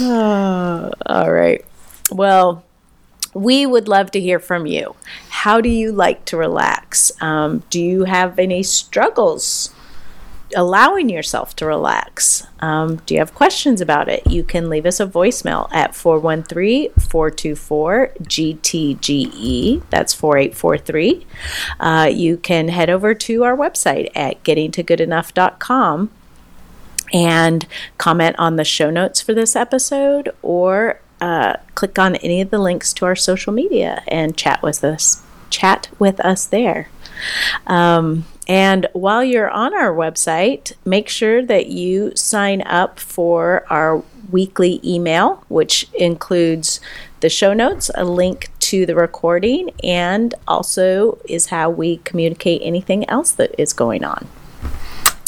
All 0.00 1.32
right. 1.32 1.64
Well, 2.10 2.64
we 3.32 3.66
would 3.66 3.88
love 3.88 4.10
to 4.12 4.20
hear 4.20 4.38
from 4.38 4.66
you. 4.66 4.94
How 5.28 5.60
do 5.60 5.68
you 5.68 5.92
like 5.92 6.24
to 6.26 6.36
relax? 6.36 7.10
Um, 7.20 7.62
do 7.70 7.80
you 7.82 8.04
have 8.04 8.38
any 8.38 8.62
struggles 8.62 9.73
allowing 10.54 11.08
yourself 11.08 11.54
to 11.56 11.66
relax? 11.66 12.46
Um, 12.60 12.96
do 13.06 13.14
you 13.14 13.20
have 13.20 13.34
questions 13.34 13.80
about 13.80 14.08
it? 14.08 14.26
You 14.26 14.42
can 14.42 14.68
leave 14.68 14.86
us 14.86 15.00
a 15.00 15.06
voicemail 15.06 15.68
at 15.72 15.94
413 15.94 16.90
424 16.92 18.12
GTGE. 18.22 19.82
That's 19.90 20.14
4843. 20.14 21.26
Uh, 21.80 22.10
you 22.12 22.36
can 22.36 22.68
head 22.68 22.90
over 22.90 23.14
to 23.14 23.44
our 23.44 23.56
website 23.56 24.10
at 24.14 24.42
gettingtogoodenough.com 24.44 26.10
and 27.12 27.66
comment 27.98 28.36
on 28.38 28.56
the 28.56 28.64
show 28.64 28.90
notes 28.90 29.20
for 29.20 29.34
this 29.34 29.54
episode 29.54 30.30
or 30.42 31.00
uh, 31.20 31.54
click 31.74 31.98
on 31.98 32.16
any 32.16 32.40
of 32.40 32.50
the 32.50 32.58
links 32.58 32.92
to 32.92 33.04
our 33.04 33.16
social 33.16 33.52
media 33.52 34.02
and 34.08 34.36
chat 34.36 34.62
with 34.62 34.82
us 34.82 35.22
chat 35.50 35.88
with 35.98 36.18
us 36.20 36.46
there 36.46 36.88
um, 37.66 38.24
and 38.46 38.86
while 38.92 39.24
you're 39.24 39.50
on 39.50 39.74
our 39.74 39.94
website 39.94 40.72
make 40.84 41.08
sure 41.08 41.44
that 41.44 41.66
you 41.66 42.14
sign 42.14 42.62
up 42.62 42.98
for 42.98 43.64
our 43.70 44.02
weekly 44.30 44.80
email 44.84 45.44
which 45.48 45.88
includes 45.94 46.80
the 47.20 47.28
show 47.28 47.52
notes 47.52 47.90
a 47.94 48.04
link 48.04 48.50
to 48.58 48.84
the 48.86 48.94
recording 48.94 49.70
and 49.82 50.34
also 50.48 51.18
is 51.28 51.46
how 51.46 51.70
we 51.70 51.98
communicate 51.98 52.60
anything 52.64 53.08
else 53.08 53.30
that 53.30 53.54
is 53.58 53.72
going 53.72 54.04
on 54.04 54.26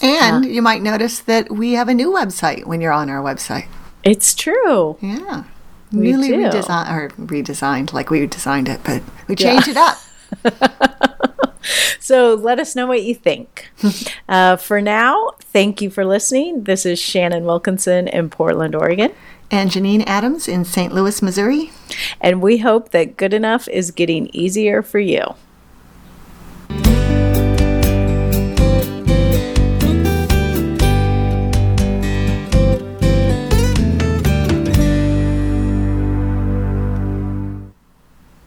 And 0.02 0.44
uh, 0.44 0.48
you 0.48 0.60
might 0.62 0.82
notice 0.82 1.20
that 1.20 1.50
we 1.50 1.72
have 1.72 1.88
a 1.88 1.94
new 1.94 2.10
website 2.10 2.64
when 2.66 2.80
you're 2.80 2.92
on 2.92 3.08
our 3.08 3.22
website. 3.22 3.66
it's 4.02 4.34
true 4.34 4.98
Yeah. 5.00 5.44
We 5.92 6.10
Newly 6.12 6.30
redesigned 6.30 6.90
or 6.90 7.08
redesigned 7.10 7.92
like 7.92 8.10
we 8.10 8.26
designed 8.26 8.68
it, 8.68 8.80
but 8.84 9.02
we 9.28 9.36
changed 9.36 9.68
it 9.68 9.76
up. 9.76 9.96
So 11.98 12.34
let 12.34 12.60
us 12.60 12.76
know 12.76 12.86
what 12.86 13.02
you 13.02 13.16
think. 13.16 13.68
uh, 14.28 14.56
for 14.56 14.80
now, 14.80 15.32
thank 15.40 15.82
you 15.82 15.90
for 15.90 16.04
listening. 16.04 16.62
This 16.62 16.86
is 16.86 17.00
Shannon 17.00 17.44
Wilkinson 17.44 18.06
in 18.06 18.30
Portland, 18.30 18.76
Oregon. 18.76 19.12
And 19.50 19.70
Janine 19.70 20.04
Adams 20.06 20.46
in 20.46 20.64
St. 20.64 20.92
Louis, 20.92 21.20
Missouri. 21.20 21.72
And 22.20 22.40
we 22.40 22.58
hope 22.58 22.90
that 22.90 23.16
good 23.16 23.34
enough 23.34 23.66
is 23.68 23.90
getting 23.90 24.28
easier 24.32 24.82
for 24.82 25.00
you. 25.00 25.34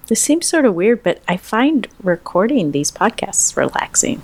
This 0.09 0.19
seems 0.19 0.47
sort 0.47 0.65
of 0.65 0.73
weird, 0.73 1.03
but 1.03 1.21
I 1.27 1.37
find 1.37 1.87
recording 2.01 2.71
these 2.71 2.91
podcasts 2.91 3.55
relaxing. 3.55 4.23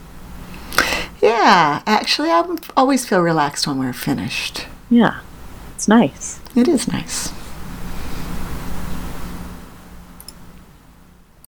Yeah, 1.22 1.84
actually, 1.86 2.32
I 2.32 2.44
always 2.76 3.08
feel 3.08 3.22
relaxed 3.22 3.68
when 3.68 3.78
we're 3.78 3.94
finished. 3.94 4.66
Yeah, 4.90 5.20
it's 5.76 5.88
nice. 5.88 6.40
It 6.56 6.68
is 6.68 6.88
nice. 6.88 7.32